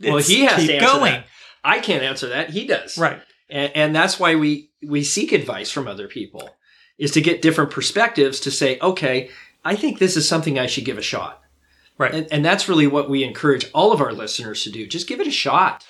well 0.00 0.18
he 0.18 0.44
has 0.46 0.66
to 0.66 0.74
answer 0.74 0.86
going. 0.98 1.12
that. 1.12 1.26
i 1.64 1.78
can't 1.78 2.02
answer 2.02 2.28
that 2.30 2.50
he 2.50 2.66
does 2.66 2.98
Right. 2.98 3.20
and, 3.48 3.72
and 3.74 3.96
that's 3.96 4.18
why 4.20 4.34
we 4.34 4.70
we 4.86 5.02
seek 5.04 5.32
advice 5.32 5.70
from 5.70 5.86
other 5.88 6.08
people 6.08 6.50
is 6.98 7.10
to 7.12 7.20
get 7.20 7.42
different 7.42 7.70
perspectives 7.70 8.40
to 8.40 8.50
say 8.50 8.78
okay 8.80 9.30
i 9.64 9.74
think 9.76 9.98
this 9.98 10.16
is 10.16 10.28
something 10.28 10.58
i 10.58 10.66
should 10.66 10.84
give 10.84 10.98
a 10.98 11.02
shot 11.02 11.40
Right. 11.98 12.14
and, 12.14 12.26
and 12.30 12.44
that's 12.44 12.68
really 12.68 12.86
what 12.86 13.08
we 13.08 13.24
encourage 13.24 13.70
all 13.72 13.92
of 13.92 14.00
our 14.00 14.12
listeners 14.12 14.62
to 14.64 14.70
do 14.70 14.86
just 14.86 15.08
give 15.08 15.20
it 15.20 15.26
a 15.26 15.30
shot 15.30 15.84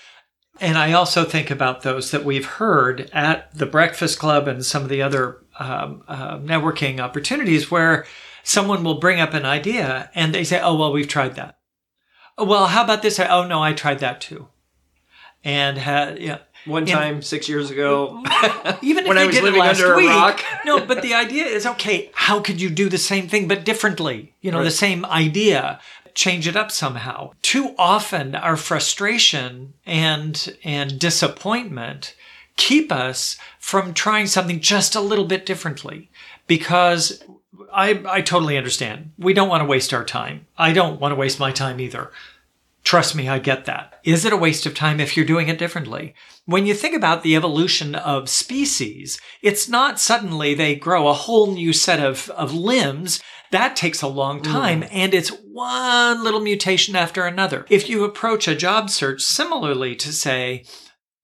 And 0.60 0.78
I 0.78 0.92
also 0.92 1.24
think 1.24 1.50
about 1.50 1.82
those 1.82 2.10
that 2.12 2.24
we've 2.24 2.46
heard 2.46 3.10
at 3.12 3.52
the 3.52 3.66
Breakfast 3.66 4.18
Club 4.18 4.48
and 4.48 4.64
some 4.64 4.82
of 4.82 4.88
the 4.88 5.02
other 5.02 5.44
um, 5.58 6.02
uh, 6.08 6.38
networking 6.38 6.98
opportunities 6.98 7.70
where 7.70 8.06
someone 8.42 8.82
will 8.82 8.98
bring 8.98 9.20
up 9.20 9.34
an 9.34 9.44
idea 9.44 10.10
and 10.14 10.34
they 10.34 10.44
say, 10.44 10.58
"Oh, 10.60 10.76
well, 10.76 10.92
we've 10.92 11.08
tried 11.08 11.34
that." 11.34 11.58
Oh, 12.38 12.44
well, 12.44 12.68
how 12.68 12.84
about 12.84 13.02
this? 13.02 13.18
Oh, 13.20 13.46
no, 13.46 13.62
I 13.62 13.72
tried 13.74 13.98
that 13.98 14.20
too. 14.20 14.48
And 15.44 15.78
ha- 15.78 16.14
yeah, 16.18 16.38
one 16.66 16.82
In- 16.82 16.88
time 16.88 17.22
six 17.22 17.48
years 17.48 17.70
ago 17.70 18.22
even 18.82 19.04
if 19.04 19.08
when 19.08 19.16
they 19.16 19.22
i 19.22 19.26
was 19.26 19.34
did 19.34 19.42
it 19.42 19.44
living 19.44 19.60
last 19.60 19.80
under 19.80 19.96
week, 19.96 20.10
a 20.10 20.14
rock 20.14 20.44
no, 20.64 20.84
but 20.84 21.00
the 21.02 21.14
idea 21.14 21.44
is 21.44 21.64
okay. 21.64 22.10
How 22.12 22.40
could 22.40 22.60
you 22.60 22.68
do 22.70 22.88
the 22.88 22.98
same 22.98 23.28
thing 23.28 23.46
but 23.48 23.64
differently? 23.64 24.34
You 24.40 24.50
know, 24.50 24.58
Right. 24.58 24.64
the 24.64 24.70
same 24.72 25.04
idea, 25.06 25.78
change 26.14 26.48
it 26.48 26.56
up 26.56 26.72
somehow. 26.72 27.30
Too 27.40 27.74
often, 27.78 28.34
our 28.34 28.56
frustration 28.56 29.74
and 29.86 30.56
and 30.64 30.98
disappointment 30.98 32.14
keep 32.56 32.90
us 32.90 33.36
from 33.60 33.94
trying 33.94 34.26
something 34.26 34.58
just 34.60 34.94
a 34.96 35.00
little 35.00 35.24
bit 35.26 35.46
differently 35.46 36.10
because. 36.46 37.22
I, 37.72 38.02
I 38.06 38.20
totally 38.20 38.56
understand. 38.58 39.12
We 39.18 39.32
don't 39.32 39.48
want 39.48 39.62
to 39.62 39.66
waste 39.66 39.92
our 39.94 40.04
time. 40.04 40.46
I 40.58 40.72
don't 40.72 41.00
want 41.00 41.12
to 41.12 41.16
waste 41.16 41.40
my 41.40 41.52
time 41.52 41.80
either. 41.80 42.10
Trust 42.86 43.16
me, 43.16 43.28
I 43.28 43.40
get 43.40 43.64
that. 43.64 43.98
Is 44.04 44.24
it 44.24 44.32
a 44.32 44.36
waste 44.36 44.64
of 44.64 44.72
time 44.72 45.00
if 45.00 45.16
you're 45.16 45.26
doing 45.26 45.48
it 45.48 45.58
differently? 45.58 46.14
When 46.44 46.66
you 46.66 46.72
think 46.72 46.94
about 46.94 47.24
the 47.24 47.34
evolution 47.34 47.96
of 47.96 48.28
species, 48.28 49.20
it's 49.42 49.68
not 49.68 49.98
suddenly 49.98 50.54
they 50.54 50.76
grow 50.76 51.08
a 51.08 51.12
whole 51.12 51.52
new 51.52 51.72
set 51.72 51.98
of, 51.98 52.30
of 52.30 52.54
limbs. 52.54 53.20
That 53.50 53.74
takes 53.74 54.02
a 54.02 54.06
long 54.06 54.38
mm. 54.38 54.44
time 54.44 54.84
and 54.92 55.14
it's 55.14 55.30
one 55.30 56.22
little 56.22 56.38
mutation 56.38 56.94
after 56.94 57.26
another. 57.26 57.66
If 57.68 57.88
you 57.88 58.04
approach 58.04 58.46
a 58.46 58.54
job 58.54 58.88
search 58.88 59.20
similarly 59.20 59.96
to 59.96 60.12
say, 60.12 60.64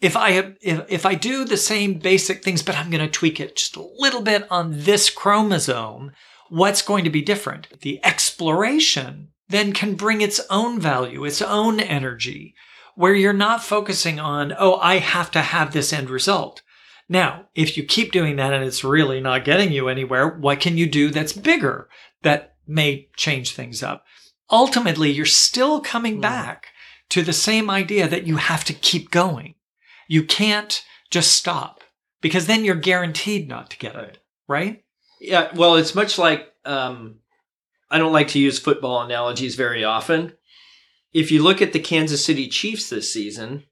if 0.00 0.16
I 0.16 0.54
if, 0.62 0.84
if 0.88 1.06
I 1.06 1.14
do 1.14 1.44
the 1.44 1.56
same 1.56 2.00
basic 2.00 2.42
things, 2.42 2.64
but 2.64 2.76
I'm 2.76 2.90
going 2.90 3.06
to 3.06 3.08
tweak 3.08 3.38
it 3.38 3.54
just 3.54 3.76
a 3.76 3.86
little 3.98 4.22
bit 4.22 4.50
on 4.50 4.80
this 4.80 5.10
chromosome, 5.10 6.10
what's 6.48 6.82
going 6.82 7.04
to 7.04 7.10
be 7.10 7.22
different? 7.22 7.68
The 7.82 8.04
exploration 8.04 9.28
then 9.52 9.72
can 9.72 9.94
bring 9.94 10.20
its 10.20 10.40
own 10.50 10.80
value, 10.80 11.24
its 11.24 11.40
own 11.40 11.78
energy, 11.78 12.54
where 12.96 13.14
you're 13.14 13.32
not 13.32 13.62
focusing 13.62 14.18
on, 14.18 14.52
oh, 14.58 14.76
I 14.76 14.96
have 14.98 15.30
to 15.32 15.40
have 15.40 15.72
this 15.72 15.92
end 15.92 16.10
result. 16.10 16.62
Now, 17.08 17.46
if 17.54 17.76
you 17.76 17.84
keep 17.84 18.12
doing 18.12 18.36
that 18.36 18.52
and 18.52 18.64
it's 18.64 18.84
really 18.84 19.20
not 19.20 19.44
getting 19.44 19.72
you 19.72 19.88
anywhere, 19.88 20.28
what 20.28 20.60
can 20.60 20.76
you 20.76 20.86
do 20.88 21.10
that's 21.10 21.32
bigger 21.32 21.88
that 22.22 22.54
may 22.66 23.08
change 23.16 23.52
things 23.54 23.82
up? 23.82 24.04
Ultimately, 24.50 25.10
you're 25.10 25.26
still 25.26 25.80
coming 25.80 26.16
Hmm. 26.16 26.20
back 26.22 26.66
to 27.10 27.22
the 27.22 27.32
same 27.32 27.70
idea 27.70 28.08
that 28.08 28.26
you 28.26 28.36
have 28.36 28.64
to 28.64 28.72
keep 28.72 29.10
going. 29.10 29.54
You 30.08 30.24
can't 30.24 30.82
just 31.10 31.32
stop 31.34 31.80
because 32.20 32.46
then 32.46 32.64
you're 32.64 32.74
guaranteed 32.74 33.48
not 33.48 33.70
to 33.70 33.78
get 33.78 33.94
it, 33.96 34.18
right? 34.48 34.82
Yeah, 35.20 35.50
well, 35.54 35.76
it's 35.76 35.94
much 35.94 36.18
like 36.18 36.52
um, 36.64 37.16
I 37.92 37.98
don't 37.98 38.12
like 38.12 38.28
to 38.28 38.38
use 38.38 38.58
football 38.58 39.02
analogies 39.02 39.54
very 39.54 39.84
often. 39.84 40.32
If 41.12 41.30
you 41.30 41.42
look 41.42 41.60
at 41.60 41.74
the 41.74 41.78
Kansas 41.78 42.24
City 42.24 42.48
Chiefs 42.48 42.88
this 42.88 43.12
season, 43.12 43.64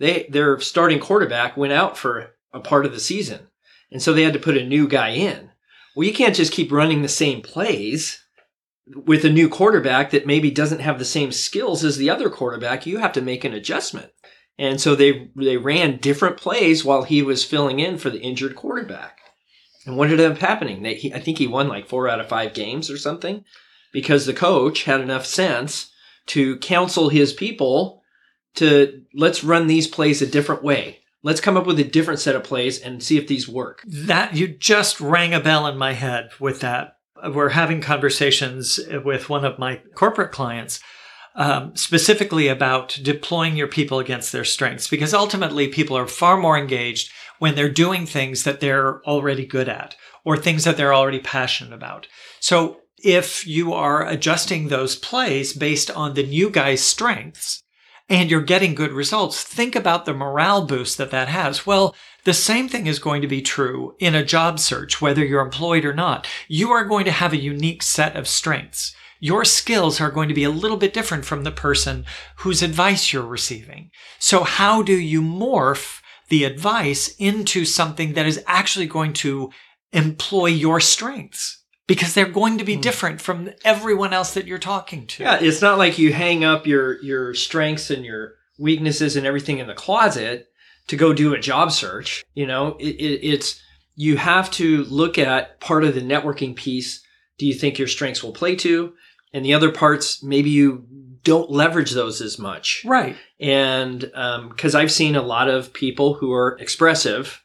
they 0.00 0.26
their 0.28 0.58
starting 0.58 0.98
quarterback 0.98 1.56
went 1.56 1.72
out 1.72 1.96
for 1.96 2.32
a 2.52 2.58
part 2.58 2.84
of 2.84 2.92
the 2.92 2.98
season, 2.98 3.46
and 3.92 4.02
so 4.02 4.12
they 4.12 4.24
had 4.24 4.32
to 4.32 4.40
put 4.40 4.56
a 4.56 4.66
new 4.66 4.88
guy 4.88 5.10
in. 5.10 5.50
Well, 5.94 6.06
you 6.06 6.12
can't 6.12 6.34
just 6.34 6.52
keep 6.52 6.72
running 6.72 7.02
the 7.02 7.08
same 7.08 7.40
plays 7.40 8.20
with 9.06 9.24
a 9.24 9.30
new 9.30 9.48
quarterback 9.48 10.10
that 10.10 10.26
maybe 10.26 10.50
doesn't 10.50 10.80
have 10.80 10.98
the 10.98 11.04
same 11.04 11.30
skills 11.30 11.84
as 11.84 11.98
the 11.98 12.10
other 12.10 12.30
quarterback. 12.30 12.84
You 12.84 12.98
have 12.98 13.12
to 13.12 13.22
make 13.22 13.44
an 13.44 13.54
adjustment. 13.54 14.10
And 14.58 14.80
so 14.80 14.96
they 14.96 15.30
they 15.36 15.56
ran 15.56 15.98
different 15.98 16.36
plays 16.36 16.84
while 16.84 17.04
he 17.04 17.22
was 17.22 17.44
filling 17.44 17.78
in 17.78 17.96
for 17.96 18.10
the 18.10 18.20
injured 18.20 18.56
quarterback. 18.56 19.20
And 19.86 19.96
what 19.96 20.10
ended 20.10 20.32
up 20.32 20.38
happening? 20.38 20.82
They, 20.82 20.94
he, 20.94 21.14
I 21.14 21.20
think 21.20 21.38
he 21.38 21.46
won 21.46 21.68
like 21.68 21.88
four 21.88 22.08
out 22.08 22.18
of 22.18 22.28
five 22.28 22.54
games 22.54 22.90
or 22.90 22.98
something 22.98 23.44
because 23.92 24.26
the 24.26 24.34
coach 24.34 24.84
had 24.84 25.00
enough 25.00 25.26
sense 25.26 25.90
to 26.26 26.58
counsel 26.58 27.08
his 27.08 27.32
people 27.32 28.02
to 28.54 29.02
let's 29.14 29.44
run 29.44 29.66
these 29.66 29.86
plays 29.86 30.20
a 30.22 30.26
different 30.26 30.62
way. 30.62 30.98
Let's 31.22 31.40
come 31.40 31.56
up 31.56 31.66
with 31.66 31.80
a 31.80 31.84
different 31.84 32.20
set 32.20 32.36
of 32.36 32.44
plays 32.44 32.80
and 32.80 33.02
see 33.02 33.18
if 33.18 33.26
these 33.26 33.48
work. 33.48 33.82
That 33.86 34.36
you 34.36 34.48
just 34.48 35.00
rang 35.00 35.34
a 35.34 35.40
bell 35.40 35.66
in 35.66 35.76
my 35.76 35.92
head 35.92 36.30
with 36.38 36.60
that. 36.60 36.96
We're 37.34 37.48
having 37.48 37.80
conversations 37.80 38.78
with 39.04 39.28
one 39.28 39.44
of 39.44 39.58
my 39.58 39.80
corporate 39.94 40.30
clients 40.30 40.80
um, 41.34 41.74
specifically 41.76 42.48
about 42.48 42.98
deploying 43.02 43.56
your 43.56 43.68
people 43.68 43.98
against 44.00 44.32
their 44.32 44.44
strengths 44.44 44.88
because 44.88 45.14
ultimately 45.14 45.68
people 45.68 45.96
are 45.96 46.06
far 46.06 46.36
more 46.36 46.58
engaged 46.58 47.12
when 47.38 47.54
they're 47.54 47.68
doing 47.68 48.06
things 48.06 48.44
that 48.44 48.60
they're 48.60 49.00
already 49.04 49.46
good 49.46 49.68
at 49.68 49.96
or 50.24 50.36
things 50.36 50.64
that 50.64 50.76
they're 50.76 50.94
already 50.94 51.20
passionate 51.20 51.72
about. 51.72 52.06
So 52.40 52.80
if 53.02 53.46
you 53.46 53.72
are 53.72 54.06
adjusting 54.06 54.68
those 54.68 54.96
plays 54.96 55.52
based 55.52 55.90
on 55.90 56.14
the 56.14 56.22
new 56.22 56.50
guy's 56.50 56.82
strengths, 56.82 57.62
and 58.08 58.30
you're 58.30 58.40
getting 58.40 58.74
good 58.74 58.92
results, 58.92 59.42
think 59.42 59.76
about 59.76 60.06
the 60.06 60.14
morale 60.14 60.64
boost 60.64 60.96
that 60.98 61.10
that 61.10 61.28
has. 61.28 61.66
Well, 61.66 61.94
the 62.24 62.34
same 62.34 62.68
thing 62.68 62.86
is 62.86 62.98
going 62.98 63.22
to 63.22 63.28
be 63.28 63.42
true 63.42 63.94
in 63.98 64.14
a 64.14 64.24
job 64.24 64.58
search, 64.58 65.00
whether 65.00 65.24
you're 65.24 65.42
employed 65.42 65.84
or 65.84 65.92
not. 65.92 66.26
You 66.48 66.70
are 66.70 66.84
going 66.84 67.04
to 67.04 67.10
have 67.10 67.32
a 67.32 67.38
unique 67.38 67.82
set 67.82 68.16
of 68.16 68.26
strengths. 68.26 68.94
Your 69.20 69.44
skills 69.44 70.00
are 70.00 70.10
going 70.10 70.28
to 70.28 70.34
be 70.34 70.44
a 70.44 70.50
little 70.50 70.76
bit 70.76 70.94
different 70.94 71.24
from 71.24 71.44
the 71.44 71.50
person 71.50 72.06
whose 72.38 72.62
advice 72.62 73.12
you're 73.12 73.26
receiving. 73.26 73.90
So 74.18 74.44
how 74.44 74.82
do 74.82 74.96
you 74.96 75.20
morph 75.20 76.00
the 76.28 76.44
advice 76.44 77.14
into 77.18 77.64
something 77.64 78.14
that 78.14 78.26
is 78.26 78.42
actually 78.46 78.86
going 78.86 79.12
to 79.14 79.50
employ 79.92 80.46
your 80.46 80.80
strengths? 80.80 81.64
Because 81.88 82.14
they're 82.14 82.26
going 82.26 82.58
to 82.58 82.64
be 82.64 82.76
hmm. 82.76 82.82
different 82.82 83.20
from 83.20 83.50
everyone 83.64 84.12
else 84.12 84.34
that 84.34 84.46
you're 84.46 84.58
talking 84.58 85.06
to. 85.08 85.24
Yeah, 85.24 85.38
it's 85.40 85.60
not 85.60 85.78
like 85.78 85.98
you 85.98 86.12
hang 86.12 86.44
up 86.44 86.66
your 86.66 87.02
your 87.02 87.34
strengths 87.34 87.90
and 87.90 88.04
your 88.04 88.34
weaknesses 88.58 89.16
and 89.16 89.26
everything 89.26 89.58
in 89.58 89.66
the 89.66 89.74
closet 89.74 90.48
to 90.88 90.96
go 90.96 91.12
do 91.12 91.34
a 91.34 91.38
job 91.40 91.72
search. 91.72 92.24
You 92.34 92.46
know, 92.46 92.76
it, 92.78 92.94
it, 92.96 93.26
it's 93.26 93.60
you 93.96 94.16
have 94.16 94.50
to 94.52 94.84
look 94.84 95.18
at 95.18 95.58
part 95.60 95.82
of 95.82 95.94
the 95.94 96.00
networking 96.00 96.54
piece. 96.54 97.02
Do 97.36 97.46
you 97.46 97.54
think 97.54 97.78
your 97.78 97.88
strengths 97.88 98.22
will 98.22 98.32
play 98.32 98.54
to? 98.56 98.92
And 99.32 99.44
the 99.44 99.54
other 99.54 99.72
parts, 99.72 100.22
maybe 100.22 100.50
you 100.50 100.86
don't 101.22 101.50
leverage 101.50 101.90
those 101.92 102.20
as 102.20 102.38
much. 102.38 102.82
Right. 102.86 103.16
And 103.40 104.10
um, 104.14 104.48
because 104.48 104.74
I've 104.74 104.92
seen 104.92 105.16
a 105.16 105.22
lot 105.22 105.48
of 105.48 105.72
people 105.72 106.14
who 106.14 106.32
are 106.32 106.56
expressive 106.58 107.42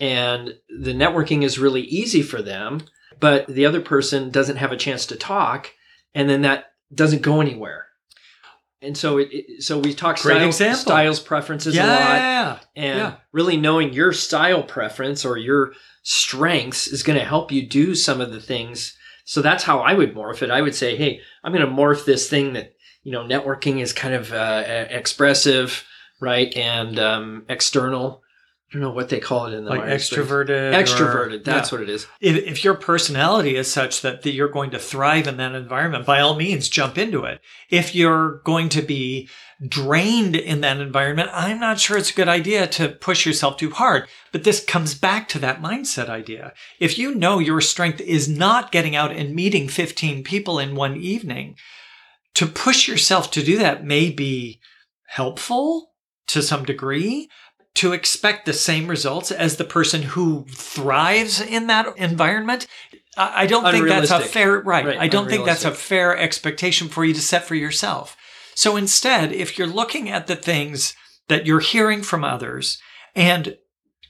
and 0.00 0.54
the 0.68 0.94
networking 0.94 1.44
is 1.44 1.58
really 1.58 1.82
easy 1.82 2.22
for 2.22 2.42
them, 2.42 2.82
but 3.24 3.46
the 3.46 3.64
other 3.64 3.80
person 3.80 4.28
doesn't 4.28 4.56
have 4.56 4.70
a 4.70 4.76
chance 4.76 5.06
to 5.06 5.16
talk. 5.16 5.70
And 6.14 6.28
then 6.28 6.42
that 6.42 6.72
doesn't 6.94 7.22
go 7.22 7.40
anywhere. 7.40 7.86
And 8.82 8.98
so 8.98 9.16
it, 9.16 9.28
it 9.32 9.62
so 9.62 9.78
we 9.78 9.94
talk 9.94 10.18
style, 10.18 10.52
styles 10.76 11.20
preferences 11.20 11.74
yeah, 11.74 11.86
a 11.86 11.88
lot 11.88 12.16
yeah, 12.18 12.58
and 12.76 12.98
Yeah. 12.98 13.14
really 13.32 13.56
knowing 13.56 13.94
your 13.94 14.12
style 14.12 14.62
preference 14.62 15.24
or 15.24 15.38
your 15.38 15.72
strengths 16.02 16.86
is 16.86 17.02
going 17.02 17.18
to 17.18 17.24
help 17.24 17.50
you 17.50 17.66
do 17.66 17.94
some 17.94 18.20
of 18.20 18.30
the 18.30 18.42
things. 18.42 18.94
So 19.24 19.40
that's 19.40 19.64
how 19.64 19.78
I 19.78 19.94
would 19.94 20.14
morph 20.14 20.42
it. 20.42 20.50
I 20.50 20.60
would 20.60 20.74
say, 20.74 20.94
hey, 20.94 21.22
I'm 21.42 21.54
going 21.54 21.66
to 21.66 21.72
morph 21.72 22.04
this 22.04 22.28
thing 22.28 22.52
that 22.52 22.74
you 23.04 23.12
know, 23.12 23.24
networking 23.24 23.80
is 23.80 23.94
kind 23.94 24.12
of 24.12 24.34
uh, 24.34 24.64
expressive, 24.90 25.82
right, 26.20 26.54
and 26.54 26.98
um, 26.98 27.46
external. 27.48 28.22
I 28.74 28.78
don't 28.78 28.88
know 28.88 28.90
what 28.94 29.08
they 29.08 29.20
call 29.20 29.46
it 29.46 29.54
in 29.54 29.62
the 29.64 29.70
like 29.70 29.82
extroverted. 29.82 30.72
or- 30.72 30.82
Extroverted. 30.82 31.44
That's 31.44 31.70
Yeah. 31.70 31.78
what 31.78 31.88
it 31.88 31.92
is. 31.92 32.08
if, 32.20 32.36
if 32.38 32.64
your 32.64 32.74
personality 32.74 33.54
is 33.54 33.70
such 33.72 34.00
that, 34.00 34.22
that 34.22 34.32
you're 34.32 34.48
going 34.48 34.70
to 34.72 34.80
thrive 34.80 35.28
in 35.28 35.36
that 35.36 35.54
environment, 35.54 36.04
by 36.04 36.20
all 36.20 36.34
means, 36.34 36.68
jump 36.68 36.98
into 36.98 37.22
it. 37.24 37.40
If 37.70 37.94
you're 37.94 38.40
going 38.44 38.68
to 38.70 38.82
be 38.82 39.28
drained 39.64 40.34
in 40.34 40.60
that 40.62 40.80
environment, 40.80 41.30
I'm 41.32 41.60
not 41.60 41.78
sure 41.78 41.96
it's 41.96 42.10
a 42.10 42.14
good 42.14 42.26
idea 42.28 42.66
to 42.66 42.88
push 42.88 43.24
yourself 43.24 43.58
too 43.58 43.70
hard. 43.70 44.08
But 44.32 44.42
this 44.42 44.64
comes 44.64 44.96
back 44.96 45.28
to 45.28 45.38
that 45.38 45.62
mindset 45.62 46.08
idea. 46.08 46.52
If 46.80 46.98
you 46.98 47.14
know 47.14 47.38
your 47.38 47.60
strength 47.60 48.00
is 48.00 48.28
not 48.28 48.72
getting 48.72 48.96
out 48.96 49.12
and 49.12 49.36
meeting 49.36 49.68
15 49.68 50.24
people 50.24 50.58
in 50.58 50.74
one 50.74 50.96
evening, 50.96 51.54
to 52.34 52.46
push 52.46 52.88
yourself 52.88 53.30
to 53.30 53.44
do 53.44 53.56
that 53.58 53.84
may 53.84 54.10
be 54.10 54.58
helpful 55.06 55.92
to 56.26 56.42
some 56.42 56.64
degree, 56.64 57.28
to 57.74 57.92
expect 57.92 58.46
the 58.46 58.52
same 58.52 58.86
results 58.86 59.30
as 59.30 59.56
the 59.56 59.64
person 59.64 60.02
who 60.02 60.44
thrives 60.50 61.40
in 61.40 61.66
that 61.66 61.96
environment 61.96 62.66
i 63.16 63.46
don't 63.46 63.70
think 63.70 63.86
that's 63.86 64.10
a 64.10 64.20
fair 64.20 64.60
right, 64.60 64.86
Right, 64.86 64.98
i 64.98 65.08
don't 65.08 65.28
think 65.28 65.44
that's 65.44 65.64
a 65.64 65.70
fair 65.70 66.16
expectation 66.16 66.88
for 66.88 67.04
you 67.04 67.14
to 67.14 67.20
set 67.20 67.44
for 67.44 67.54
yourself. 67.54 68.16
So 68.54 68.76
instead 68.76 69.32
if 69.32 69.58
you're 69.58 69.66
looking 69.66 70.08
at 70.08 70.26
the 70.26 70.36
things 70.36 70.94
that 71.28 71.46
you're 71.46 71.60
hearing 71.60 72.02
from 72.02 72.24
others 72.24 72.78
and 73.14 73.56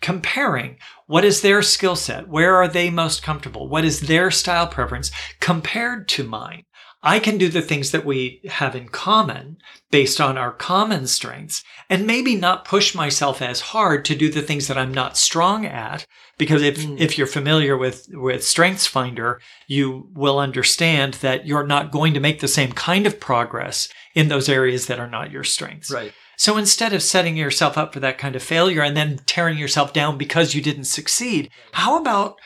comparing 0.00 0.76
what 1.06 1.24
is 1.24 1.40
their 1.40 1.62
skill 1.62 1.96
set? 1.96 2.28
Where 2.28 2.56
are 2.56 2.68
they 2.68 2.90
most 2.90 3.22
comfortable? 3.22 3.68
What 3.68 3.84
is 3.84 4.00
their 4.00 4.30
style 4.30 4.66
preference 4.66 5.10
compared 5.40 6.08
to 6.08 6.24
mine 6.24 6.64
I 7.06 7.18
can 7.18 7.36
do 7.36 7.48
the 7.48 7.60
things 7.62 7.90
that 7.90 8.06
we 8.06 8.40
have 8.48 8.74
in 8.74 8.88
common 8.88 9.58
based 9.90 10.20
on 10.20 10.38
our 10.38 10.50
common 10.50 11.06
strengths 11.06 11.62
and 11.90 12.06
maybe 12.06 12.34
not 12.34 12.64
push 12.64 12.94
myself 12.94 13.42
as 13.42 13.60
hard 13.60 14.04
to 14.06 14.14
do 14.14 14.30
the 14.30 14.42
things 14.42 14.68
that 14.68 14.78
I'm 14.78 14.92
not 14.92 15.18
strong 15.18 15.66
at. 15.66 16.06
Because 16.38 16.62
if, 16.62 16.78
Mm. 16.78 16.98
if 16.98 17.16
you're 17.16 17.26
familiar 17.28 17.76
with, 17.76 18.08
with 18.10 18.42
Strengths 18.44 18.86
Finder, 18.86 19.40
you 19.68 20.08
will 20.14 20.38
understand 20.38 21.14
that 21.14 21.46
you're 21.46 21.66
not 21.66 21.92
going 21.92 22.14
to 22.14 22.20
make 22.20 22.40
the 22.40 22.48
same 22.48 22.72
kind 22.72 23.06
of 23.06 23.20
progress 23.20 23.88
in 24.14 24.28
those 24.28 24.48
areas 24.48 24.86
that 24.86 24.98
are 24.98 25.10
not 25.10 25.30
your 25.30 25.44
strengths. 25.44 25.90
Right. 25.92 26.12
So 26.36 26.56
instead 26.56 26.92
of 26.92 27.02
setting 27.02 27.36
yourself 27.36 27.78
up 27.78 27.92
for 27.92 28.00
that 28.00 28.18
kind 28.18 28.34
of 28.34 28.42
failure 28.42 28.82
and 28.82 28.96
then 28.96 29.20
tearing 29.26 29.58
yourself 29.58 29.92
down 29.92 30.18
because 30.18 30.54
you 30.54 30.60
didn't 30.62 30.84
succeed, 30.84 31.50
how 31.72 31.96
about 32.00 32.36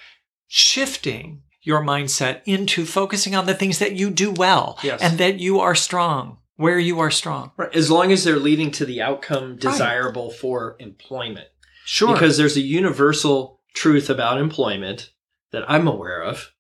shifting 0.49 1.43
your 1.63 1.83
mindset 1.83 2.41
into 2.45 2.85
focusing 2.87 3.35
on 3.35 3.47
the 3.47 3.55
things 3.55 3.79
that 3.79 3.93
you 3.97 4.11
do 4.11 4.31
well 4.31 4.79
Yes. 4.83 5.01
and 5.03 5.19
that 5.19 5.39
you 5.41 5.61
are 5.61 5.75
strong, 5.75 6.39
where 6.57 6.79
you 6.79 7.01
are 7.01 7.11
strong? 7.11 7.53
Right. 7.57 7.75
As 7.75 7.91
long 7.91 8.13
as 8.13 8.25
they're 8.25 8.39
leading 8.39 8.71
to 8.73 8.85
the 8.85 9.03
outcome 9.03 9.57
desirable 9.57 10.31
for 10.31 10.77
employment. 10.79 11.49
Sure. 11.85 12.13
Because 12.13 12.37
there's 12.37 12.57
a 12.57 12.61
universal 12.61 13.61
truth 13.75 14.09
about 14.11 14.41
employment 14.41 15.11
that 15.53 15.65
I'm 15.71 15.89
aware 15.89 16.23
of 16.23 16.53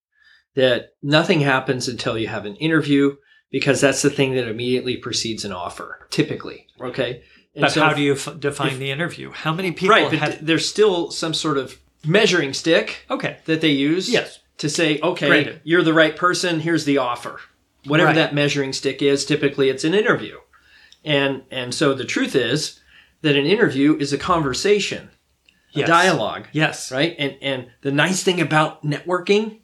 that 0.54 0.90
nothing 1.02 1.40
happens 1.40 1.88
until 1.88 2.18
you 2.18 2.26
have 2.28 2.46
an 2.46 2.56
interview 2.56 3.16
because 3.50 3.80
that's 3.80 4.02
the 4.02 4.10
thing 4.10 4.34
that 4.34 4.48
immediately 4.48 4.96
precedes 4.96 5.44
an 5.44 5.52
offer, 5.52 6.06
typically. 6.10 6.66
Okay. 6.80 7.22
And 7.54 7.62
but 7.62 7.72
so- 7.72 7.82
how 7.82 7.92
do 7.94 8.02
you 8.02 8.14
f- 8.14 8.38
define 8.38 8.72
if- 8.72 8.78
the 8.78 8.90
interview? 8.90 9.30
How 9.30 9.52
many 9.52 9.72
people 9.72 9.94
right, 9.94 10.10
but 10.10 10.18
have. 10.18 10.44
there's 10.46 10.68
still 10.68 11.10
some 11.10 11.34
sort 11.34 11.56
of 11.58 11.78
measuring 12.04 12.52
stick 12.52 13.04
okay. 13.10 13.38
that 13.46 13.60
they 13.60 13.70
use 13.70 14.08
Yes. 14.10 14.38
To 14.58 14.68
say, 14.68 14.98
okay, 15.00 15.28
Granted. 15.28 15.60
you're 15.64 15.82
the 15.82 15.94
right 15.94 16.16
person. 16.16 16.60
Here's 16.60 16.84
the 16.84 16.98
offer. 16.98 17.40
Whatever 17.84 18.08
Right. 18.08 18.16
that 18.16 18.34
measuring 18.34 18.72
stick 18.72 19.00
is, 19.02 19.24
typically 19.24 19.68
it's 19.70 19.84
an 19.84 19.94
interview. 19.94 20.36
And 21.04 21.42
and 21.50 21.72
so 21.74 21.94
the 21.94 22.04
truth 22.04 22.34
is 22.34 22.80
that 23.22 23.36
an 23.36 23.46
interview 23.46 23.96
is 23.98 24.12
a 24.12 24.18
conversation, 24.18 25.10
a 25.74 25.80
Yes. 25.80 25.88
dialogue, 25.88 26.48
Yes. 26.52 26.90
right? 26.92 27.14
And 27.18 27.36
and 27.40 27.66
the 27.82 27.92
nice 27.92 28.22
thing 28.22 28.40
about 28.40 28.84
networking, 28.84 29.58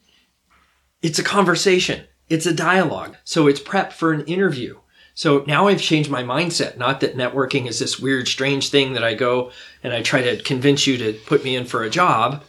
it's 1.02 1.18
a 1.18 1.24
conversation. 1.24 2.04
It's 2.28 2.46
a 2.46 2.54
dialogue. 2.54 3.16
So 3.24 3.46
it's 3.48 3.60
prep 3.60 3.92
for 3.92 4.12
an 4.12 4.24
interview. 4.24 4.78
So 5.16 5.44
now 5.46 5.68
I've 5.68 5.80
changed 5.82 6.10
my 6.10 6.22
mindset. 6.22 6.76
Not 6.78 7.00
that 7.00 7.16
networking 7.16 7.68
is 7.68 7.78
this 7.78 7.98
weird, 8.00 8.26
strange 8.26 8.70
thing 8.70 8.94
that 8.94 9.04
I 9.04 9.14
go 9.14 9.50
and 9.82 9.92
I 9.92 10.02
try 10.02 10.22
to 10.22 10.42
convince 10.42 10.86
you 10.86 10.96
to 10.98 11.12
put 11.12 11.44
me 11.44 11.54
in 11.54 11.66
for 11.66 11.82
a 11.84 11.90
job, 11.90 12.42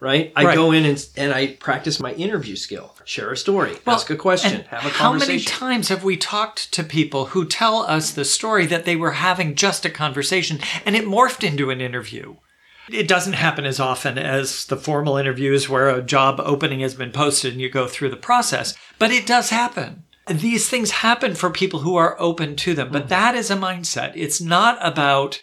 right? 0.00 0.32
I 0.36 0.44
Right. 0.44 0.54
go 0.54 0.72
in 0.72 0.84
and, 0.84 1.08
and 1.16 1.32
I 1.32 1.48
practice 1.48 1.98
my 1.98 2.12
interview 2.14 2.56
skill. 2.56 2.94
Share 3.04 3.32
a 3.32 3.36
story, 3.36 3.76
Well, 3.84 3.96
ask 3.96 4.10
a 4.10 4.16
question, 4.16 4.64
have 4.68 4.84
a 4.84 4.90
conversation. 4.90 4.98
How 4.98 5.12
many 5.12 5.40
times 5.40 5.88
have 5.88 6.04
we 6.04 6.16
talked 6.16 6.72
to 6.72 6.84
people 6.84 7.26
who 7.26 7.46
tell 7.46 7.78
us 7.82 8.10
the 8.10 8.24
story 8.24 8.66
that 8.66 8.84
they 8.84 8.96
were 8.96 9.12
having 9.12 9.54
just 9.54 9.84
a 9.84 9.90
conversation 9.90 10.60
and 10.84 10.94
it 10.94 11.04
morphed 11.04 11.42
into 11.42 11.70
an 11.70 11.80
interview? 11.80 12.36
It 12.90 13.08
doesn't 13.08 13.34
happen 13.34 13.64
as 13.64 13.80
often 13.80 14.18
as 14.18 14.66
the 14.66 14.76
formal 14.76 15.16
interviews 15.16 15.68
where 15.68 15.88
a 15.88 16.02
job 16.02 16.40
opening 16.42 16.80
has 16.80 16.94
been 16.94 17.12
posted 17.12 17.52
and 17.52 17.60
you 17.60 17.68
go 17.68 17.86
through 17.86 18.10
the 18.10 18.16
process, 18.16 18.74
but 18.98 19.10
it 19.10 19.26
does 19.26 19.50
happen. 19.50 20.04
These 20.26 20.68
things 20.68 20.90
happen 20.90 21.34
for 21.34 21.50
people 21.50 21.80
who 21.80 21.96
are 21.96 22.20
open 22.20 22.56
to 22.56 22.74
them, 22.74 22.90
but 22.90 23.06
mm. 23.06 23.08
that 23.08 23.34
is 23.34 23.50
a 23.50 23.56
mindset. 23.56 24.12
It's 24.14 24.40
not 24.40 24.78
about 24.80 25.40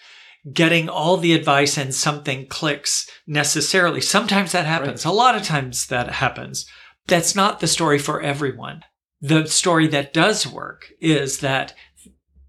getting 0.51 0.89
all 0.89 1.17
the 1.17 1.33
advice 1.33 1.77
and 1.77 1.93
something 1.93 2.47
clicks 2.47 3.09
necessarily. 3.25 4.01
Sometimes 4.01 4.51
that 4.51 4.65
happens. 4.65 5.05
A 5.05 5.11
lot 5.11 5.35
of 5.35 5.43
times 5.43 5.87
that 5.87 6.09
happens. 6.13 6.65
That's 7.07 7.35
not 7.35 7.59
the 7.59 7.67
story 7.67 7.99
for 7.99 8.21
everyone. 8.21 8.83
The 9.21 9.47
story 9.47 9.87
that 9.87 10.13
does 10.13 10.45
work 10.45 10.87
is 10.99 11.39
that 11.39 11.73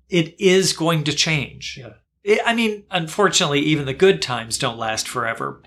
it 0.08 0.34
is 0.38 0.72
going 0.72 1.04
to 1.04 1.12
change. 1.12 1.78
Yeah. 1.80 1.94
It- 2.22 2.40
I 2.44 2.54
mean, 2.54 2.84
unfortunately, 2.90 3.60
even 3.60 3.86
the 3.86 3.94
good 3.94 4.20
times 4.20 4.58
don't 4.58 4.78
last 4.78 5.08
forever. 5.08 5.62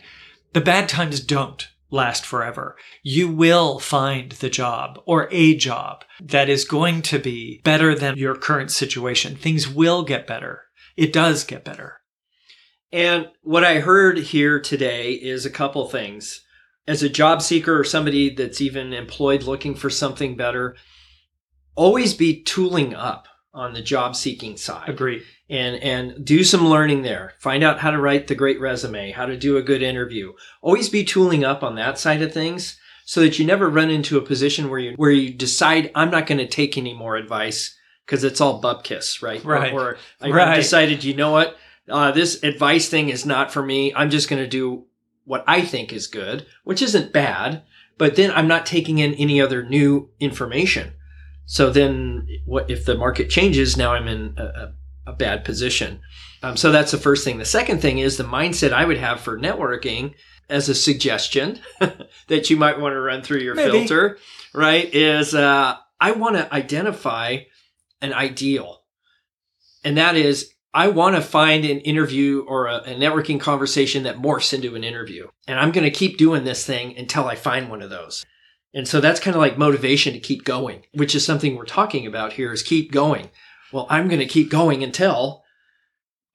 The 0.53 0.61
bad 0.61 0.89
times 0.89 1.19
don't 1.19 1.67
last 1.91 2.25
forever. 2.25 2.75
You 3.01 3.29
will 3.29 3.79
find 3.79 4.31
the 4.33 4.49
job 4.49 4.99
or 5.05 5.27
a 5.31 5.55
job 5.55 6.03
that 6.21 6.49
is 6.49 6.65
going 6.65 7.01
to 7.03 7.17
be 7.19 7.61
better 7.63 7.95
than 7.95 8.17
your 8.17 8.35
current 8.35 8.71
situation. 8.71 9.35
Things 9.35 9.67
will 9.67 10.03
get 10.03 10.27
better. 10.27 10.63
It 10.95 11.11
does 11.13 11.43
get 11.43 11.63
better. 11.65 11.98
And 12.91 13.27
what 13.43 13.63
I 13.63 13.79
heard 13.79 14.17
here 14.17 14.59
today 14.59 15.13
is 15.13 15.45
a 15.45 15.49
couple 15.51 15.87
things. 15.87 16.41
As 16.87 17.03
a 17.03 17.09
job 17.09 17.41
seeker 17.41 17.77
or 17.79 17.83
somebody 17.83 18.33
that's 18.33 18.61
even 18.61 18.93
employed 18.93 19.43
looking 19.43 19.75
for 19.75 19.91
something 19.91 20.35
better, 20.35 20.75
always 21.75 22.13
be 22.15 22.41
tooling 22.43 22.95
up 22.95 23.27
on 23.53 23.73
the 23.73 23.81
job 23.81 24.15
seeking 24.15 24.55
side 24.57 24.87
Agree. 24.89 25.23
and 25.49 25.75
and 25.83 26.25
do 26.25 26.43
some 26.43 26.67
learning 26.67 27.01
there. 27.03 27.33
Find 27.39 27.63
out 27.63 27.79
how 27.79 27.91
to 27.91 27.99
write 27.99 28.27
the 28.27 28.35
great 28.35 28.59
resume, 28.59 29.11
how 29.11 29.25
to 29.25 29.37
do 29.37 29.57
a 29.57 29.61
good 29.63 29.81
interview. 29.83 30.33
Always 30.61 30.89
be 30.89 31.03
tooling 31.03 31.43
up 31.43 31.63
on 31.63 31.75
that 31.75 31.99
side 31.99 32.21
of 32.23 32.33
things 32.33 32.79
so 33.05 33.21
that 33.21 33.37
you 33.39 33.45
never 33.45 33.69
run 33.69 33.89
into 33.91 34.17
a 34.17 34.21
position 34.25 34.69
where 34.69 34.79
you 34.79 34.93
where 34.97 35.11
you 35.11 35.31
decide 35.31 35.91
I'm 35.93 36.09
not 36.11 36.25
going 36.27 36.37
to 36.39 36.47
take 36.47 36.75
any 36.77 36.93
more 36.93 37.15
advice 37.17 37.75
because 38.05 38.23
it's 38.23 38.41
all 38.41 38.61
bupkiss, 38.61 39.21
right? 39.21 39.43
Or- 39.45 39.51
Right. 39.53 39.73
Or, 39.73 39.97
I 40.21 40.29
Right. 40.29 40.55
decided, 40.55 41.03
you 41.03 41.13
know 41.15 41.31
what? 41.31 41.57
Uh, 41.89 42.11
this 42.11 42.43
advice 42.43 42.89
thing 42.89 43.09
is 43.09 43.25
not 43.25 43.51
for 43.51 43.63
me. 43.63 43.93
I'm 43.93 44.09
just 44.09 44.29
going 44.29 44.41
to 44.41 44.47
do 44.49 44.85
what 45.25 45.43
I 45.47 45.61
think 45.61 45.93
is 45.93 46.07
good, 46.07 46.45
which 46.63 46.81
isn't 46.81 47.13
bad. 47.13 47.63
But 47.97 48.15
then 48.15 48.31
I'm 48.31 48.47
not 48.47 48.65
taking 48.65 48.99
in 48.99 49.13
any 49.15 49.41
other 49.41 49.63
new 49.63 50.09
information. 50.19 50.93
So 51.45 51.69
then, 51.69 52.27
what 52.45 52.69
if 52.69 52.85
the 52.85 52.95
market 52.95 53.29
changes? 53.29 53.75
Now 53.75 53.93
I'm 53.93 54.07
in 54.07 54.35
a, 54.37 54.43
a, 54.43 54.73
a 55.07 55.13
bad 55.13 55.43
position. 55.43 55.99
Um, 56.41 56.55
so 56.55 56.71
that's 56.71 56.91
the 56.91 56.97
first 56.97 57.25
thing. 57.25 57.37
The 57.37 57.45
second 57.45 57.81
thing 57.81 57.97
is 57.97 58.15
the 58.15 58.23
mindset 58.23 58.71
I 58.71 58.85
would 58.85 58.97
have 58.97 59.19
for 59.19 59.37
networking 59.37 60.13
as 60.49 60.69
a 60.69 60.75
suggestion 60.75 61.59
that 62.27 62.49
you 62.49 62.55
might 62.55 62.79
want 62.79 62.93
to 62.93 63.01
run 63.01 63.21
through 63.21 63.39
your 63.39 63.55
Maybe. 63.55 63.71
filter, 63.71 64.17
right? 64.53 64.93
Is 64.93 65.35
uh, 65.35 65.75
I 65.99 66.11
want 66.11 66.35
to 66.37 66.53
identify 66.53 67.39
an 68.01 68.13
ideal. 68.13 68.83
And 69.83 69.97
that 69.97 70.15
is, 70.15 70.53
I 70.73 70.89
want 70.89 71.15
to 71.15 71.21
find 71.21 71.65
an 71.65 71.79
interview 71.79 72.45
or 72.47 72.67
a, 72.67 72.77
a 72.77 72.95
networking 72.95 73.39
conversation 73.39 74.03
that 74.03 74.17
morphs 74.17 74.53
into 74.53 74.75
an 74.75 74.83
interview. 74.83 75.27
And 75.47 75.59
I'm 75.59 75.71
going 75.71 75.85
to 75.85 75.91
keep 75.91 76.17
doing 76.17 76.43
this 76.43 76.65
thing 76.65 76.97
until 76.97 77.25
I 77.25 77.35
find 77.35 77.69
one 77.69 77.81
of 77.81 77.89
those. 77.89 78.25
And 78.73 78.87
so 78.87 79.01
that's 79.01 79.19
kind 79.19 79.35
of 79.35 79.41
like 79.41 79.57
motivation 79.57 80.13
to 80.13 80.19
keep 80.19 80.43
going, 80.43 80.83
which 80.93 81.15
is 81.15 81.25
something 81.25 81.55
we're 81.55 81.65
talking 81.65 82.05
about 82.05 82.33
here 82.33 82.53
is 82.53 82.61
keep 82.61 82.91
going. 82.91 83.29
Well, 83.73 83.87
I'm 83.89 84.07
going 84.07 84.19
to 84.19 84.27
keep 84.27 84.51
going 84.51 84.83
until 84.83 85.43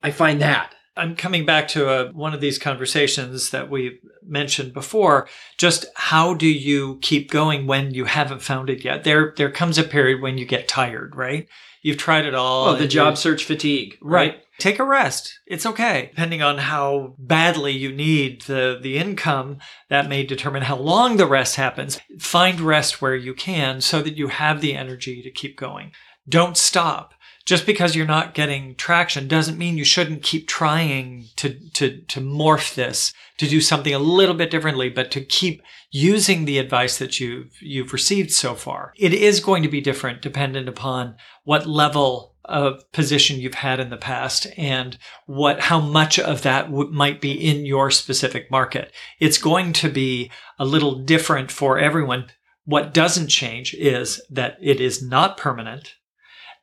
I 0.03 0.11
find 0.11 0.41
that. 0.41 0.73
I'm 0.97 1.15
coming 1.15 1.45
back 1.45 1.67
to 1.69 1.89
a, 1.89 2.11
one 2.11 2.33
of 2.33 2.41
these 2.41 2.57
conversations 2.57 3.49
that 3.51 3.69
we 3.69 3.99
mentioned 4.23 4.73
before. 4.73 5.27
Just 5.57 5.85
how 5.95 6.33
do 6.33 6.47
you 6.47 6.99
keep 7.01 7.31
going 7.31 7.67
when 7.67 7.93
you 7.93 8.05
haven't 8.05 8.41
found 8.41 8.69
it 8.69 8.83
yet? 8.83 9.03
There, 9.03 9.33
there 9.35 9.51
comes 9.51 9.77
a 9.77 9.83
period 9.83 10.21
when 10.21 10.37
you 10.37 10.45
get 10.45 10.67
tired, 10.67 11.15
right? 11.15 11.47
You've 11.85 11.97
tried 11.97 12.25
it 12.25 12.33
all. 12.33 12.69
Oh, 12.69 12.75
the 12.75 12.87
job 12.87 13.15
search 13.15 13.43
fatigue. 13.45 13.99
right? 14.01 14.41
Take 14.57 14.79
a 14.79 14.83
rest. 14.83 15.39
It's 15.45 15.67
okay. 15.67 16.07
Depending 16.09 16.41
on 16.41 16.57
how 16.57 17.13
badly 17.19 17.73
you 17.73 17.91
need 17.91 18.41
the, 18.41 18.79
the 18.81 18.97
income, 18.97 19.59
that 19.89 20.09
may 20.09 20.23
determine 20.23 20.63
how 20.63 20.77
long 20.77 21.17
the 21.17 21.27
rest 21.27 21.57
happens. 21.57 21.99
Find 22.17 22.59
rest 22.59 23.03
where 23.03 23.15
you 23.15 23.35
can 23.35 23.81
so 23.81 24.01
that 24.01 24.17
you 24.17 24.29
have 24.29 24.61
the 24.61 24.73
energy 24.73 25.21
to 25.21 25.29
keep 25.29 25.55
going. 25.57 25.91
Don't 26.27 26.57
stop. 26.57 27.13
Just 27.45 27.65
because 27.65 27.95
you're 27.95 28.05
not 28.05 28.33
getting 28.33 28.75
traction 28.75 29.27
doesn't 29.27 29.57
mean 29.57 29.77
you 29.77 29.85
shouldn't 29.85 30.23
keep 30.23 30.47
trying 30.47 31.25
to 31.35 31.57
to 31.71 32.01
to 32.01 32.19
morph 32.19 32.75
this 32.75 33.13
to 33.37 33.47
do 33.47 33.61
something 33.61 33.93
a 33.93 33.99
little 33.99 34.35
bit 34.35 34.51
differently 34.51 34.89
but 34.89 35.11
to 35.11 35.21
keep 35.21 35.61
using 35.95 36.43
the 36.43 36.57
advice 36.57 36.97
that 36.97 37.21
you've 37.21 37.55
you've 37.61 37.93
received 37.93 38.31
so 38.31 38.53
far. 38.53 38.93
It 38.97 39.13
is 39.13 39.39
going 39.39 39.63
to 39.63 39.69
be 39.69 39.79
different 39.79 40.21
dependent 40.21 40.67
upon 40.67 41.15
what 41.45 41.65
level 41.65 42.35
of 42.43 42.91
position 42.91 43.39
you've 43.39 43.55
had 43.55 43.79
in 43.79 43.89
the 43.89 43.97
past 43.97 44.45
and 44.57 44.97
what 45.25 45.61
how 45.61 45.79
much 45.79 46.19
of 46.19 46.41
that 46.41 46.65
w- 46.65 46.91
might 46.91 47.21
be 47.21 47.31
in 47.31 47.65
your 47.65 47.89
specific 47.91 48.51
market. 48.51 48.91
It's 49.21 49.37
going 49.37 49.71
to 49.73 49.89
be 49.89 50.31
a 50.59 50.65
little 50.65 50.95
different 50.95 51.49
for 51.49 51.79
everyone. 51.79 52.25
What 52.65 52.93
doesn't 52.93 53.29
change 53.29 53.73
is 53.73 54.21
that 54.29 54.57
it 54.61 54.81
is 54.81 55.01
not 55.01 55.37
permanent 55.37 55.95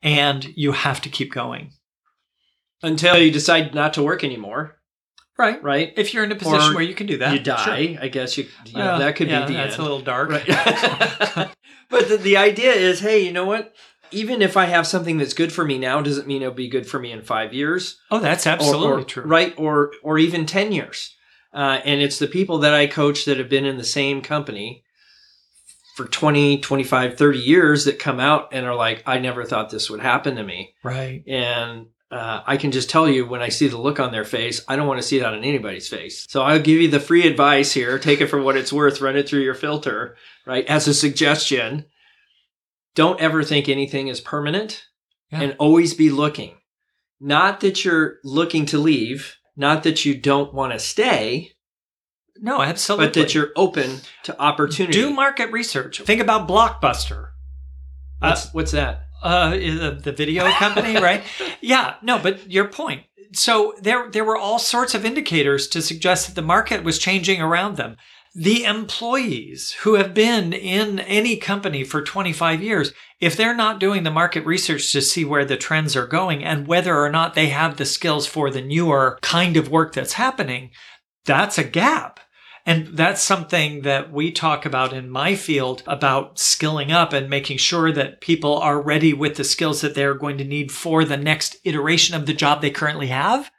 and 0.02 0.44
you 0.56 0.72
have 0.72 1.00
to 1.02 1.08
keep 1.08 1.32
going. 1.32 1.70
Until 2.82 3.16
you 3.18 3.30
decide 3.30 3.74
not 3.74 3.94
to 3.94 4.02
work 4.02 4.24
anymore. 4.24 4.76
Right. 5.38 5.62
Right. 5.62 5.92
If 5.96 6.12
you're 6.12 6.24
in 6.24 6.32
a 6.32 6.36
position 6.36 6.72
Or 6.72 6.74
where 6.74 6.82
you 6.84 6.94
can 6.94 7.06
do 7.06 7.18
that. 7.18 7.32
you 7.32 7.38
die. 7.40 7.94
Sure. 7.94 8.02
I 8.04 8.08
guess 8.08 8.36
you, 8.36 8.46
you 8.66 8.74
know, 8.74 8.84
Well, 8.84 8.98
that 8.98 9.16
could 9.16 9.28
yeah, 9.28 9.46
be 9.46 9.52
the 9.54 9.58
that's 9.58 9.74
end. 9.74 9.80
a 9.80 9.82
little 9.82 10.00
dark. 10.00 10.30
Right. 10.30 10.44
but 11.88 12.08
the, 12.08 12.16
the 12.20 12.36
idea 12.36 12.72
is, 12.72 13.00
hey, 13.00 13.24
you 13.24 13.32
know 13.32 13.44
what? 13.44 13.72
Even 14.10 14.42
if 14.42 14.56
I 14.58 14.66
have 14.66 14.86
something 14.86 15.16
that's 15.16 15.32
good 15.32 15.52
for 15.52 15.64
me 15.64 15.78
now, 15.78 16.02
doesn't 16.02 16.26
mean 16.26 16.42
it'll 16.42 16.52
be 16.54 16.68
good 16.68 16.86
for 16.86 16.98
me 17.00 17.12
in 17.12 17.22
five 17.22 17.54
years. 17.54 17.98
oh, 18.10 18.18
that's 18.18 18.46
or- 18.46 18.50
absolutely 18.50 19.02
or- 19.02 19.06
true. 19.06 19.24
Right. 19.24 19.54
Or 19.56 19.92
or 20.02 20.18
even 20.18 20.44
ten 20.44 20.70
years. 20.72 21.14
Uh, 21.54 21.80
and 21.84 22.00
it's 22.02 22.18
the 22.18 22.26
people 22.26 22.58
that 22.58 22.74
I 22.74 22.86
coach 22.86 23.24
that 23.24 23.38
have 23.38 23.48
been 23.48 23.64
in 23.66 23.76
the 23.78 23.84
same 23.84 24.20
company 24.22 24.84
for 25.94 26.06
20, 26.06 26.58
25, 26.60 27.18
30 27.18 27.38
years 27.38 27.84
that 27.84 27.98
come 27.98 28.18
out 28.20 28.48
and 28.52 28.66
are 28.66 28.74
like, 28.74 29.02
I 29.06 29.18
never 29.18 29.44
thought 29.44 29.70
this 29.70 29.90
would 29.90 30.00
happen 30.00 30.36
to 30.36 30.42
me. 30.42 30.74
Right. 30.82 31.22
And 31.26 31.88
uh, 32.10 32.42
I 32.46 32.56
can 32.56 32.72
just 32.72 32.90
tell 32.90 33.08
you 33.08 33.26
when 33.26 33.42
I 33.42 33.48
see 33.48 33.68
the 33.68 33.78
look 33.78 33.98
on 34.00 34.12
their 34.12 34.24
face, 34.24 34.62
I 34.68 34.76
don't 34.76 34.86
want 34.86 35.00
to 35.00 35.06
see 35.06 35.18
it 35.18 35.24
on 35.24 35.34
anybody's 35.44 35.88
face. 35.88 36.26
So 36.28 36.42
I'll 36.42 36.58
give 36.60 36.80
you 36.80 36.88
the 36.88 37.00
free 37.00 37.26
advice 37.26 37.72
here. 37.72 37.98
Take 37.98 38.20
it 38.20 38.26
for 38.28 38.40
what 38.40 38.56
it's 38.56 38.72
worth. 38.72 39.00
Run 39.00 39.16
it 39.16 39.28
through 39.28 39.40
your 39.42 39.54
filter, 39.54 40.16
right? 40.46 40.66
As 40.66 40.88
a 40.88 40.94
suggestion, 40.94 41.86
don't 42.94 43.20
ever 43.20 43.42
think 43.42 43.68
anything 43.68 44.08
is 44.08 44.20
permanent 44.20 44.84
Yeah. 45.30 45.40
and 45.42 45.56
always 45.58 45.94
be 45.94 46.10
looking. 46.10 46.56
Not 47.20 47.60
that 47.60 47.84
you're 47.84 48.16
looking 48.24 48.66
to 48.66 48.78
leave, 48.78 49.36
not 49.56 49.82
that 49.84 50.04
you 50.04 50.14
don't 50.14 50.52
want 50.52 50.72
to 50.72 50.78
stay, 50.78 51.52
No, 52.40 52.62
absolutely. 52.62 53.06
but 53.06 53.14
that 53.14 53.34
you're 53.34 53.52
open 53.56 54.00
to 54.24 54.40
opportunity. 54.40 54.92
do 54.92 55.10
market 55.10 55.52
research. 55.52 56.00
Think 56.00 56.20
about 56.20 56.48
Blockbuster. 56.48 57.28
what's, 58.20 58.52
what's 58.52 58.72
that? 58.72 59.08
uh, 59.22 59.50
the, 59.50 59.98
the 60.02 60.12
video 60.12 60.50
company, 60.52 60.94
right? 61.00 61.22
Yeah, 61.60 61.94
no, 62.02 62.18
but 62.18 62.50
your 62.50 62.68
point. 62.68 63.04
So 63.34 63.74
there, 63.80 64.10
there 64.10 64.24
were 64.24 64.36
all 64.36 64.58
sorts 64.58 64.94
of 64.94 65.04
indicators 65.04 65.66
to 65.68 65.80
suggest 65.80 66.26
that 66.26 66.34
the 66.34 66.42
market 66.42 66.84
was 66.84 66.98
changing 66.98 67.40
around 67.40 67.76
them. 67.76 67.96
The 68.34 68.64
employees 68.64 69.72
who 69.82 69.94
have 69.94 70.14
been 70.14 70.52
in 70.52 70.98
any 71.00 71.36
company 71.36 71.84
for 71.84 72.02
25 72.02 72.62
years, 72.62 72.92
if 73.20 73.36
they're 73.36 73.54
not 73.54 73.78
doing 73.78 74.02
the 74.02 74.10
market 74.10 74.44
research 74.46 74.90
to 74.92 75.02
see 75.02 75.24
where 75.24 75.44
the 75.44 75.56
trends 75.56 75.94
are 75.96 76.06
going 76.06 76.42
and 76.42 76.66
whether 76.66 76.98
or 76.98 77.10
not 77.10 77.34
they 77.34 77.48
have 77.48 77.76
the 77.76 77.84
skills 77.84 78.26
for 78.26 78.50
the 78.50 78.62
newer 78.62 79.18
kind 79.22 79.56
of 79.56 79.70
work 79.70 79.94
that's 79.94 80.14
happening, 80.14 80.70
that's 81.24 81.58
a 81.58 81.64
gap. 81.64 82.20
And 82.64 82.96
that's 82.96 83.22
something 83.22 83.82
that 83.82 84.12
we 84.12 84.30
talk 84.30 84.64
about 84.64 84.92
in 84.92 85.10
my 85.10 85.34
field 85.34 85.82
about 85.86 86.38
skilling 86.38 86.92
up 86.92 87.12
and 87.12 87.28
making 87.28 87.58
sure 87.58 87.90
that 87.92 88.20
people 88.20 88.56
are 88.56 88.80
ready 88.80 89.12
with 89.12 89.36
the 89.36 89.44
skills 89.44 89.80
that 89.80 89.94
they're 89.94 90.14
going 90.14 90.38
to 90.38 90.44
need 90.44 90.70
for 90.70 91.04
the 91.04 91.16
next 91.16 91.56
iteration 91.64 92.14
of 92.14 92.26
the 92.26 92.34
job 92.34 92.60
they 92.60 92.70
currently 92.70 93.08
have. 93.08 93.50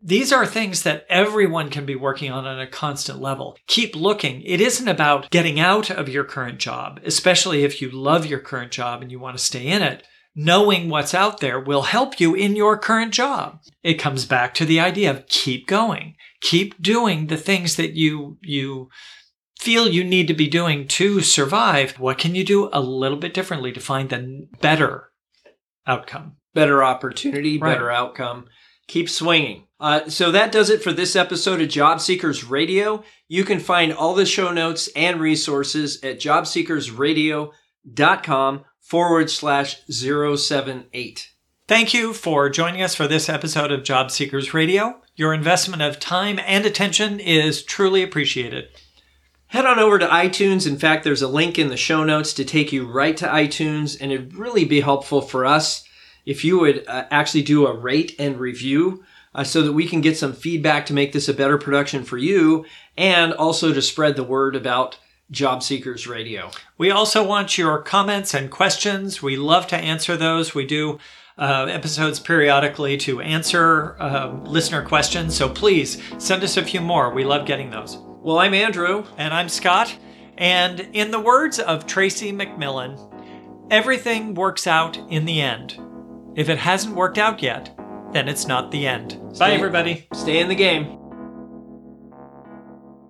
These 0.00 0.32
are 0.32 0.46
things 0.46 0.84
that 0.84 1.06
everyone 1.08 1.70
can 1.70 1.84
be 1.84 1.96
working 1.96 2.30
on 2.30 2.46
on 2.46 2.60
a 2.60 2.68
constant 2.68 3.20
level. 3.20 3.58
Keep 3.66 3.96
looking. 3.96 4.42
It 4.42 4.60
isn't 4.60 4.86
about 4.86 5.28
getting 5.30 5.58
out 5.58 5.90
of 5.90 6.08
your 6.08 6.22
current 6.22 6.60
job, 6.60 7.00
especially 7.04 7.64
if 7.64 7.82
you 7.82 7.90
love 7.90 8.24
your 8.24 8.38
current 8.38 8.70
job 8.70 9.02
and 9.02 9.10
you 9.10 9.18
want 9.18 9.36
to 9.36 9.42
stay 9.42 9.66
in 9.66 9.82
it. 9.82 10.04
Knowing 10.40 10.88
what's 10.88 11.14
out 11.14 11.40
there 11.40 11.58
will 11.58 11.82
help 11.82 12.20
you 12.20 12.32
in 12.34 12.54
your 12.54 12.78
current 12.78 13.12
job. 13.12 13.58
It 13.82 13.94
comes 13.94 14.24
back 14.24 14.54
to 14.54 14.64
the 14.64 14.78
idea 14.78 15.10
of 15.10 15.26
keep 15.26 15.66
going 15.66 16.14
keep 16.40 16.80
doing 16.80 17.26
the 17.26 17.36
things 17.36 17.74
that 17.76 17.94
you 17.94 18.38
you 18.40 18.88
feel 19.58 19.88
you 19.88 20.04
need 20.04 20.28
to 20.28 20.34
be 20.34 20.46
doing 20.46 20.86
to 20.86 21.20
survive 21.20 21.98
what 21.98 22.16
can 22.18 22.36
you 22.36 22.44
do 22.44 22.70
a 22.72 22.80
little 22.80 23.18
bit 23.18 23.34
differently 23.34 23.72
to 23.72 23.80
find 23.80 24.10
the 24.10 24.46
better 24.60 25.10
outcome 25.86 26.36
better 26.54 26.82
opportunity, 26.84 27.58
Right. 27.58 27.72
better 27.74 27.90
outcome. 27.90 28.46
Keep 28.88 29.08
swinging. 29.10 29.64
Uh, 29.78 30.08
so 30.08 30.32
that 30.32 30.50
does 30.50 30.70
it 30.70 30.82
for 30.82 30.92
this 30.92 31.14
episode 31.14 31.60
of 31.60 31.68
Job 31.68 32.00
Seekers 32.00 32.42
Radio. 32.44 33.04
You 33.28 33.44
can 33.44 33.60
find 33.60 33.92
all 33.92 34.14
the 34.14 34.26
show 34.26 34.50
notes 34.52 34.88
and 34.96 35.20
resources 35.20 36.02
at 36.02 36.18
jobseekersradio.com 36.20 38.64
forward 38.88 39.30
slash 39.30 39.82
078. 39.90 41.30
thank 41.66 41.92
you 41.92 42.12
for 42.12 42.48
joining 42.48 42.80
us 42.80 42.94
for 42.94 43.06
this 43.06 43.28
episode 43.28 43.70
of 43.70 43.84
job 43.84 44.10
seekers 44.10 44.54
radio 44.54 45.00
your 45.14 45.34
investment 45.34 45.82
of 45.82 46.00
time 46.00 46.38
and 46.46 46.64
attention 46.64 47.20
is 47.20 47.62
truly 47.62 48.02
appreciated 48.02 48.68
Head 49.52 49.64
on 49.64 49.78
over 49.78 49.98
to 49.98 50.06
iTunes. 50.06 50.66
In 50.66 50.76
fact, 50.76 51.04
there's 51.04 51.22
a 51.22 51.26
link 51.26 51.58
in 51.58 51.68
the 51.68 51.76
show 51.78 52.04
notes 52.04 52.34
to 52.34 52.44
take 52.44 52.70
you 52.70 52.86
right 52.86 53.16
to 53.16 53.26
iTunes, 53.26 53.96
and 53.98 54.12
it'd 54.12 54.34
really 54.34 54.66
be 54.66 54.82
helpful 54.82 55.22
for 55.22 55.46
us 55.46 55.88
if 56.26 56.44
you 56.44 56.58
would 56.58 56.86
uh, 56.86 57.06
actually 57.10 57.40
do 57.40 57.66
a 57.66 57.74
rate 57.74 58.14
and 58.18 58.38
review 58.38 59.02
uh, 59.34 59.42
so 59.42 59.62
that 59.62 59.72
we 59.72 59.86
can 59.86 60.02
get 60.02 60.18
some 60.18 60.34
feedback 60.34 60.84
to 60.84 60.92
make 60.92 61.12
this 61.12 61.28
a 61.28 61.34
better 61.34 61.56
production 61.56 62.04
for 62.04 62.18
you 62.18 62.66
and 62.98 63.32
also 63.32 63.72
to 63.72 63.80
spread 63.80 64.16
the 64.16 64.22
word 64.22 64.54
about 64.54 64.98
Job 65.30 65.62
Seekers 65.62 66.06
Radio. 66.06 66.50
We 66.78 66.90
also 66.90 67.26
want 67.26 67.58
your 67.58 67.82
comments 67.82 68.34
and 68.34 68.50
questions. 68.50 69.22
We 69.22 69.36
love 69.36 69.66
to 69.68 69.76
answer 69.76 70.16
those. 70.16 70.54
We 70.54 70.66
do 70.66 70.98
uh, 71.36 71.66
episodes 71.70 72.18
periodically 72.18 72.96
to 72.98 73.20
answer 73.20 73.96
uh, 74.00 74.32
listener 74.44 74.82
questions. 74.82 75.36
So 75.36 75.48
please 75.48 76.02
send 76.18 76.42
us 76.42 76.56
a 76.56 76.64
few 76.64 76.80
more. 76.80 77.12
We 77.12 77.24
love 77.24 77.46
getting 77.46 77.70
those. 77.70 77.98
Well, 78.22 78.38
I'm 78.38 78.54
Andrew. 78.54 79.04
And 79.16 79.32
I'm 79.34 79.48
Scott. 79.48 79.96
And 80.36 80.80
in 80.92 81.10
the 81.10 81.20
words 81.20 81.58
of 81.58 81.86
Tracy 81.86 82.32
McMillan, 82.32 82.98
everything 83.70 84.34
works 84.34 84.66
out 84.66 84.96
in 85.10 85.24
the 85.26 85.40
end. 85.40 85.78
If 86.36 86.48
it 86.48 86.58
hasn't 86.58 86.96
worked 86.96 87.18
out 87.18 87.42
yet, 87.42 87.74
then 88.12 88.28
it's 88.28 88.46
not 88.46 88.70
the 88.70 88.86
end. 88.86 89.20
Bye, 89.38 89.52
everybody. 89.52 90.08
Stay 90.14 90.38
in 90.38 90.48
the 90.48 90.54
game. 90.54 90.97